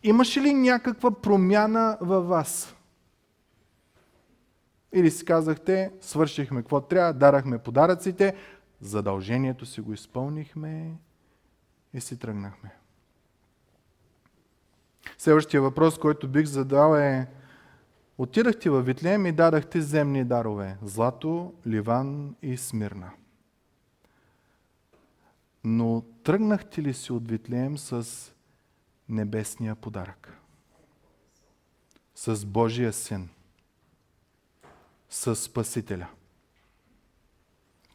Имаше 0.03 0.41
ли 0.41 0.53
някаква 0.53 1.11
промяна 1.11 1.97
във 2.01 2.27
вас? 2.27 2.75
Или 4.93 5.11
си 5.11 5.25
казахте, 5.25 5.91
свършихме 6.01 6.61
какво 6.61 6.81
трябва, 6.81 7.13
дарахме 7.13 7.57
подаръците, 7.57 8.35
задължението 8.81 9.65
си 9.65 9.81
го 9.81 9.93
изпълнихме 9.93 10.93
и 11.93 12.01
си 12.01 12.19
тръгнахме. 12.19 12.71
Следващия 15.17 15.61
въпрос, 15.61 15.97
който 15.97 16.27
бих 16.27 16.45
задал 16.45 16.95
е, 16.95 17.27
отидахте 18.17 18.69
във 18.69 18.85
Витлеем 18.85 19.25
и 19.25 19.31
дадахте 19.31 19.81
земни 19.81 20.23
дарове– 20.23 20.77
злато, 20.83 21.53
ливан 21.67 22.35
и 22.41 22.57
смирна. 22.57 23.11
Но 25.63 26.03
тръгнахте 26.23 26.81
ли 26.81 26.93
си 26.93 27.13
от 27.13 27.27
Витлеем 27.27 27.77
с 27.77 28.31
небесния 29.09 29.75
подарък? 29.75 30.37
С 32.15 32.45
Божия 32.45 32.93
син? 32.93 33.29
с 35.15 35.35
Спасителя? 35.35 36.07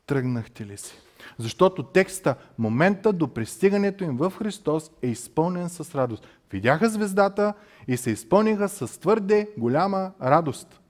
Тръгнахте 0.07 0.67
ли 0.67 0.77
си? 0.77 0.99
Защото 1.39 1.83
текста, 1.83 2.35
момента 2.59 3.13
до 3.13 3.29
пристигането 3.29 4.05
им 4.05 4.17
в 4.17 4.33
Христос 4.39 4.91
е 5.03 5.07
изпълнен 5.07 5.69
с 5.69 5.95
радост. 5.95 6.27
Видяха 6.51 6.89
звездата 6.89 7.55
и 7.89 7.97
се 7.97 8.11
изпълниха 8.11 8.69
с 8.69 9.01
твърде 9.01 9.51
голяма 9.59 10.13
радост. 10.23 10.81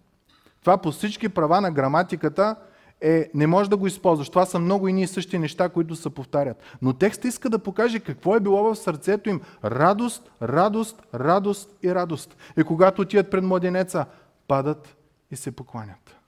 Това 0.61 0.79
по 0.79 0.93
всички 0.93 1.29
права 1.29 1.61
на 1.61 1.71
граматиката 1.71 2.57
е, 3.01 3.31
не 3.35 3.47
може 3.47 3.71
да 3.71 3.77
го 3.77 3.87
използваш. 3.87 4.29
Това 4.29 4.47
са 4.47 4.59
много 4.59 4.89
и 4.89 4.93
ние 4.93 5.07
същи 5.07 5.39
неща, 5.39 5.69
които 5.69 5.97
се 5.97 6.11
повтарят. 6.11 6.63
Но 6.83 6.93
текста 6.93 7.29
иска 7.29 7.51
да 7.51 7.59
покаже 7.59 8.01
какво 8.01 8.37
е 8.37 8.41
било 8.41 8.63
в 8.63 8.77
сърцето 8.77 9.31
им. 9.31 9.41
Радост, 9.65 10.31
радост, 10.43 11.03
радост 11.15 11.77
и 11.83 11.95
радост. 11.95 12.37
И 12.59 12.65
когато 12.65 13.03
отият 13.03 13.31
пред 13.31 13.45
младенеца, 13.45 14.07
падат 14.49 14.97
и 15.31 15.37
се 15.37 15.53
покланят 15.53 16.21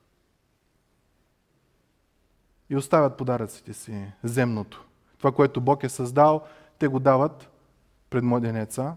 и 2.73 2.77
оставят 2.77 3.17
подаръците 3.17 3.73
си, 3.73 4.13
земното. 4.25 4.85
Това, 5.19 5.33
което 5.33 5.61
Бог 5.61 5.85
е 5.85 5.89
създал, 5.89 6.43
те 6.79 6.89
го 6.89 7.01
дават 7.01 7.51
пред 8.11 8.25
младенеца. 8.25 8.97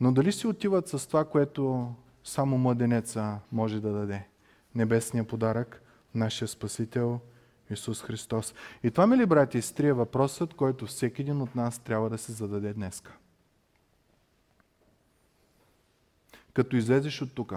Но 0.00 0.12
дали 0.12 0.32
си 0.32 0.46
отиват 0.46 0.88
с 0.88 1.06
това, 1.06 1.24
което 1.24 1.92
само 2.24 2.58
младенеца 2.58 3.38
може 3.52 3.80
да 3.80 3.92
даде? 3.92 4.26
Небесния 4.74 5.24
подарък, 5.24 5.82
нашия 6.16 6.48
Спасител 6.48 7.20
Исус 7.70 8.02
Христос. 8.02 8.54
И 8.82 8.90
това, 8.90 9.06
мили 9.06 9.26
брати 9.26 9.58
и 9.58 9.62
сестри, 9.62 9.86
е 9.86 9.92
въпросът, 9.92 10.54
който 10.54 10.86
всеки 10.86 11.22
един 11.22 11.42
от 11.42 11.54
нас 11.54 11.78
трябва 11.78 12.10
да 12.10 12.18
се 12.18 12.32
зададе 12.32 12.72
днеска. 12.72 13.12
Като 16.54 16.76
излезеш 16.76 17.22
от 17.22 17.34
тук, 17.34 17.54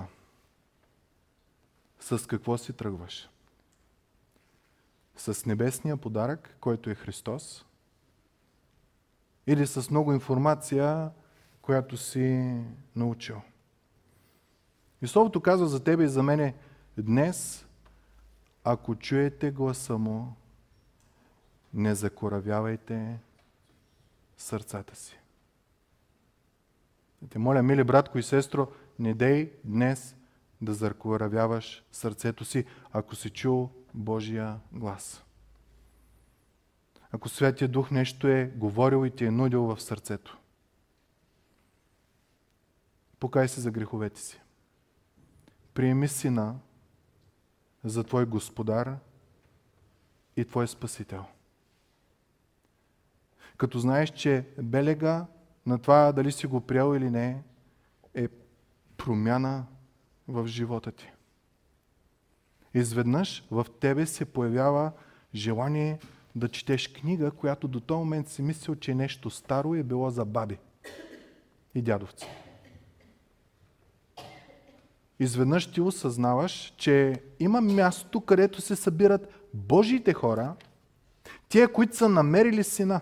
с 1.99 2.27
какво 2.27 2.57
си 2.57 2.73
тръгваш? 2.73 3.29
с 5.19 5.45
небесния 5.45 5.97
подарък, 5.97 6.55
който 6.59 6.89
е 6.89 6.95
Христос, 6.95 7.65
или 9.47 9.67
с 9.67 9.89
много 9.89 10.13
информация, 10.13 11.11
която 11.61 11.97
си 11.97 12.55
научил. 12.95 13.41
И 15.01 15.07
Словото 15.07 15.41
казва 15.41 15.67
за 15.67 15.83
тебе 15.83 16.03
и 16.03 16.07
за 16.07 16.23
мене, 16.23 16.55
днес, 16.97 17.67
ако 18.63 18.95
чуете 18.95 19.51
гласа 19.51 19.97
му, 19.97 20.35
не 21.73 21.95
закоравявайте 21.95 23.19
сърцата 24.37 24.95
си. 24.95 25.19
Те 27.29 27.39
моля, 27.39 27.63
мили 27.63 27.83
братко 27.83 28.17
и 28.17 28.23
сестро, 28.23 28.67
не 28.99 29.13
дей 29.13 29.53
днес 29.63 30.15
да 30.61 30.73
закоравяваш 30.73 31.83
сърцето 31.91 32.45
си, 32.45 32.65
ако 32.91 33.15
си 33.15 33.29
чул 33.29 33.69
Божия 33.93 34.59
глас. 34.71 35.23
Ако 37.11 37.29
Святия 37.29 37.67
Дух 37.67 37.91
нещо 37.91 38.27
е 38.27 38.51
говорил 38.55 39.05
и 39.05 39.11
ти 39.11 39.25
е 39.25 39.31
нудил 39.31 39.63
в 39.63 39.81
сърцето. 39.81 40.37
Покай 43.19 43.47
се 43.47 43.61
за 43.61 43.71
греховете 43.71 44.21
си. 44.21 44.41
Приеми 45.73 46.07
Сина 46.07 46.55
за 47.83 48.03
Твой 48.03 48.25
Господар 48.25 48.97
и 50.37 50.45
Твой 50.45 50.67
Спасител. 50.67 51.25
Като 53.57 53.79
знаеш, 53.79 54.09
че 54.09 54.45
белега 54.61 55.25
на 55.65 55.79
това 55.79 56.11
дали 56.11 56.31
си 56.31 56.47
го 56.47 56.61
приел 56.61 56.95
или 56.95 57.09
не 57.09 57.43
е 58.15 58.27
промяна 58.97 59.65
в 60.27 60.47
живота 60.47 60.91
ти. 60.91 61.11
Изведнъж 62.73 63.47
в 63.51 63.65
тебе 63.79 64.05
се 64.05 64.25
появява 64.25 64.91
желание 65.35 65.99
да 66.35 66.49
четеш 66.49 66.87
книга, 66.87 67.31
която 67.31 67.67
до 67.67 67.79
този 67.79 67.97
момент 67.97 68.29
си 68.29 68.41
мислил, 68.41 68.75
че 68.75 68.91
е 68.91 68.95
нещо 68.95 69.29
старо 69.29 69.75
е 69.75 69.83
било 69.83 70.09
за 70.09 70.25
баби 70.25 70.57
и 71.75 71.81
дядовци. 71.81 72.27
Изведнъж 75.19 75.71
ти 75.71 75.81
осъзнаваш, 75.81 76.73
че 76.77 77.23
има 77.39 77.61
място, 77.61 78.21
където 78.21 78.61
се 78.61 78.75
събират 78.75 79.49
Божиите 79.53 80.13
хора, 80.13 80.55
тия, 81.49 81.73
които 81.73 81.97
са 81.97 82.09
намерили 82.09 82.63
сина. 82.63 83.01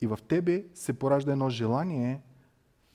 И 0.00 0.06
в 0.06 0.18
тебе 0.28 0.64
се 0.74 0.92
поражда 0.92 1.32
едно 1.32 1.50
желание 1.50 2.20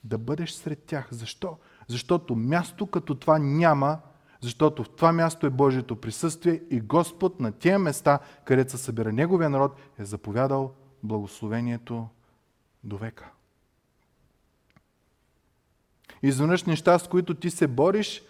да 0.04 0.18
бъдеш 0.18 0.52
сред 0.52 0.84
тях. 0.84 1.08
Защо? 1.12 1.58
Защото 1.88 2.36
място 2.36 2.88
като 2.88 3.16
това 3.16 3.40
няма, 3.40 4.00
защото 4.42 4.84
в 4.84 4.90
това 4.90 5.12
място 5.12 5.46
е 5.46 5.50
Божието 5.50 5.96
присъствие 5.96 6.62
и 6.70 6.80
Господ 6.80 7.40
на 7.40 7.52
тия 7.52 7.80
места, 7.80 8.20
където 8.46 8.72
се 8.72 8.78
събира 8.78 9.14
Неговия 9.14 9.50
народ, 9.50 9.76
е 10.00 10.06
заповядал 10.06 10.74
благословението 11.04 12.08
до 12.84 12.98
века. 12.98 13.32
Изведнъж 16.24 16.64
неща, 16.64 17.00
с 17.00 17.08
които 17.08 17.36
ти 17.36 17.50
се 17.50 17.68
бориш, 17.68 18.22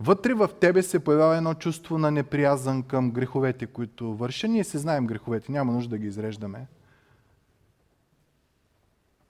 вътре 0.00 0.34
в 0.34 0.50
тебе 0.60 0.82
се 0.82 1.04
появява 1.04 1.36
едно 1.36 1.54
чувство 1.54 1.98
на 1.98 2.10
неприязан 2.10 2.82
към 2.82 3.10
греховете, 3.10 3.66
които 3.66 4.16
върша. 4.16 4.48
Ние 4.48 4.64
се 4.64 4.78
знаем 4.78 5.06
греховете, 5.06 5.52
няма 5.52 5.72
нужда 5.72 5.90
да 5.90 5.98
ги 5.98 6.06
изреждаме. 6.06 6.66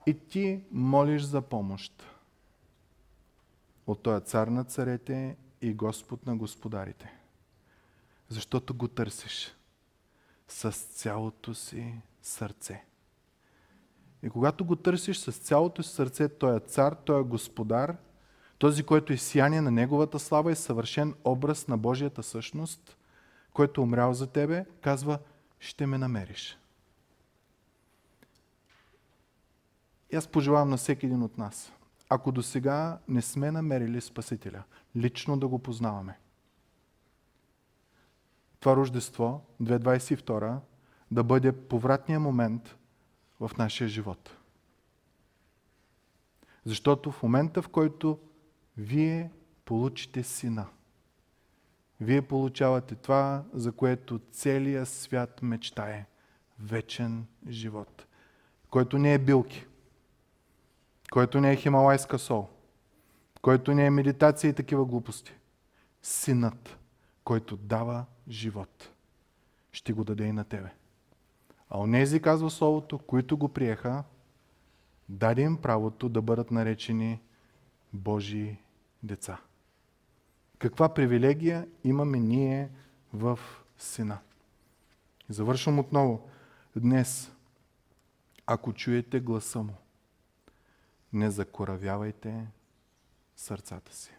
И 0.05 0.13
ти 0.13 0.63
молиш 0.71 1.21
за 1.21 1.41
помощ 1.41 2.03
от 3.87 4.03
този 4.03 4.25
цар 4.25 4.47
на 4.47 4.63
царете 4.63 5.35
и 5.61 5.73
Господ 5.73 6.25
на 6.25 6.35
господарите. 6.35 7.13
Защото 8.29 8.73
го 8.73 8.87
търсиш 8.87 9.55
с 10.47 10.71
цялото 10.71 11.53
си 11.53 11.93
сърце. 12.21 12.83
И 14.25 14.29
когато 14.29 14.65
го 14.65 14.75
търсиш 14.75 15.17
с 15.17 15.31
цялото 15.31 15.83
си 15.83 15.89
сърце, 15.89 16.29
той 16.29 16.57
е 16.57 16.59
цар, 16.59 16.93
той 16.93 17.21
е 17.21 17.23
господар, 17.23 17.95
този, 18.57 18.83
който 18.83 19.13
е 19.13 19.17
сияние 19.17 19.61
на 19.61 19.71
Неговата 19.71 20.19
слава 20.19 20.51
и 20.51 20.55
съвършен 20.55 21.15
образ 21.23 21.67
на 21.67 21.77
Божията 21.77 22.23
същност, 22.23 22.97
който 23.53 23.81
е 23.81 23.83
умрял 23.83 24.13
за 24.13 24.27
тебе, 24.27 24.65
казва, 24.81 25.19
ще 25.59 25.85
ме 25.85 25.97
намериш. 25.97 26.57
И 30.13 30.15
аз 30.15 30.27
пожелавам 30.27 30.69
на 30.69 30.77
всеки 30.77 31.05
един 31.05 31.23
от 31.23 31.37
нас, 31.37 31.73
ако 32.09 32.31
до 32.31 32.43
сега 32.43 32.99
не 33.07 33.21
сме 33.21 33.51
намерили 33.51 34.01
Спасителя, 34.01 34.63
лично 34.95 35.39
да 35.39 35.47
го 35.47 35.59
познаваме. 35.59 36.19
Това 38.59 38.75
Рождество, 38.75 39.41
2022, 39.63 40.57
да 41.11 41.23
бъде 41.23 41.51
повратния 41.51 42.19
момент 42.19 42.75
в 43.39 43.51
нашия 43.57 43.87
живот. 43.87 44.37
Защото 46.65 47.11
в 47.11 47.23
момента, 47.23 47.61
в 47.61 47.69
който 47.69 48.19
вие 48.77 49.31
получите 49.65 50.23
сина, 50.23 50.67
вие 52.01 52.21
получавате 52.21 52.95
това, 52.95 53.43
за 53.53 53.71
което 53.71 54.19
целият 54.31 54.89
свят 54.89 55.41
мечтае. 55.41 56.05
Вечен 56.59 57.25
живот. 57.49 58.05
Който 58.69 58.97
не 58.97 59.13
е 59.13 59.19
билки, 59.19 59.65
който 61.11 61.41
не 61.41 61.51
е 61.51 61.55
хималайска 61.55 62.19
сол, 62.19 62.49
който 63.41 63.73
не 63.73 63.85
е 63.85 63.89
медитация 63.89 64.49
и 64.49 64.53
такива 64.53 64.85
глупости. 64.85 65.33
Синът, 66.01 66.77
който 67.23 67.57
дава 67.57 68.05
живот, 68.29 68.89
ще 69.71 69.93
го 69.93 70.03
даде 70.03 70.25
и 70.25 70.31
на 70.31 70.43
тебе. 70.43 70.69
А 71.69 71.79
онези, 71.79 72.21
казва 72.21 72.49
Словото, 72.49 72.97
които 72.97 73.37
го 73.37 73.49
приеха, 73.49 74.03
даде 75.09 75.41
им 75.41 75.57
правото 75.57 76.09
да 76.09 76.21
бъдат 76.21 76.51
наречени 76.51 77.21
Божии 77.93 78.57
деца. 79.03 79.41
Каква 80.59 80.93
привилегия 80.93 81.67
имаме 81.83 82.19
ние 82.19 82.69
в 83.13 83.39
Сина? 83.77 84.19
Завършвам 85.29 85.79
отново. 85.79 86.29
Днес, 86.75 87.31
ако 88.45 88.73
чуете 88.73 89.19
гласа 89.19 89.63
му, 89.63 89.75
не 91.13 91.31
закоравявайте 91.31 92.47
сърцата 93.35 93.95
си. 93.95 94.11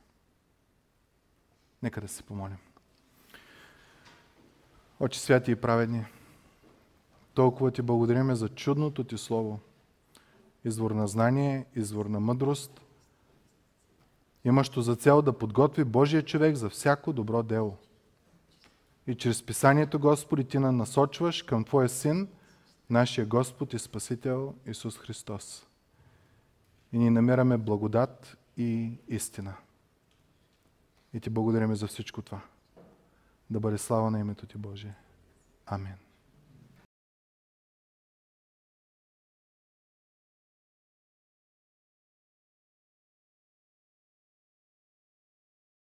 Нека 1.83 2.01
да 2.01 2.09
се 2.09 2.23
помолим. 2.23 2.59
Очи 5.01 5.21
святи 5.21 5.51
и 5.51 5.57
праведни, 5.57 6.05
толкова 7.37 7.71
ти 7.71 7.83
благодариме 7.83 8.35
за 8.35 8.49
чудното 8.49 9.05
ти 9.05 9.19
слово. 9.19 9.61
Извор 10.65 10.91
на 10.91 11.07
знание, 11.07 11.67
извор 11.75 12.07
на 12.07 12.21
мъдрост, 12.21 12.81
имащо 14.45 14.83
за 14.83 14.97
цел 14.97 15.23
да 15.23 15.33
подготви 15.33 15.85
Божия 15.85 16.23
човек 16.23 16.57
за 16.57 16.71
всяко 16.71 17.13
добро 17.13 17.43
дело. 17.43 17.77
И 19.07 19.15
чрез 19.15 19.43
Писанието, 19.43 19.99
Господи, 19.99 20.45
ти 20.45 20.59
насочваш 20.59 21.43
към 21.43 21.65
Твоя 21.65 21.89
Син, 21.89 22.29
нашия 22.91 23.27
Господ 23.27 23.75
и 23.75 23.79
Спасител 23.79 24.55
Исус 24.67 24.99
Христос 24.99 25.67
и 26.93 26.99
ни 26.99 27.11
намираме 27.11 27.59
благодат 27.59 28.37
и 28.57 28.99
истина. 29.09 29.55
И 31.13 31.21
ти 31.21 31.31
благодаряме 31.31 31.75
за 31.75 31.87
всичко 31.87 32.23
това. 32.23 32.41
Да 33.51 33.61
бъде 33.61 33.79
слава 33.79 34.11
на 34.11 34.21
името 34.21 34.47
ти 34.47 34.59
Божие. 34.59 34.95
Амин. 35.67 36.06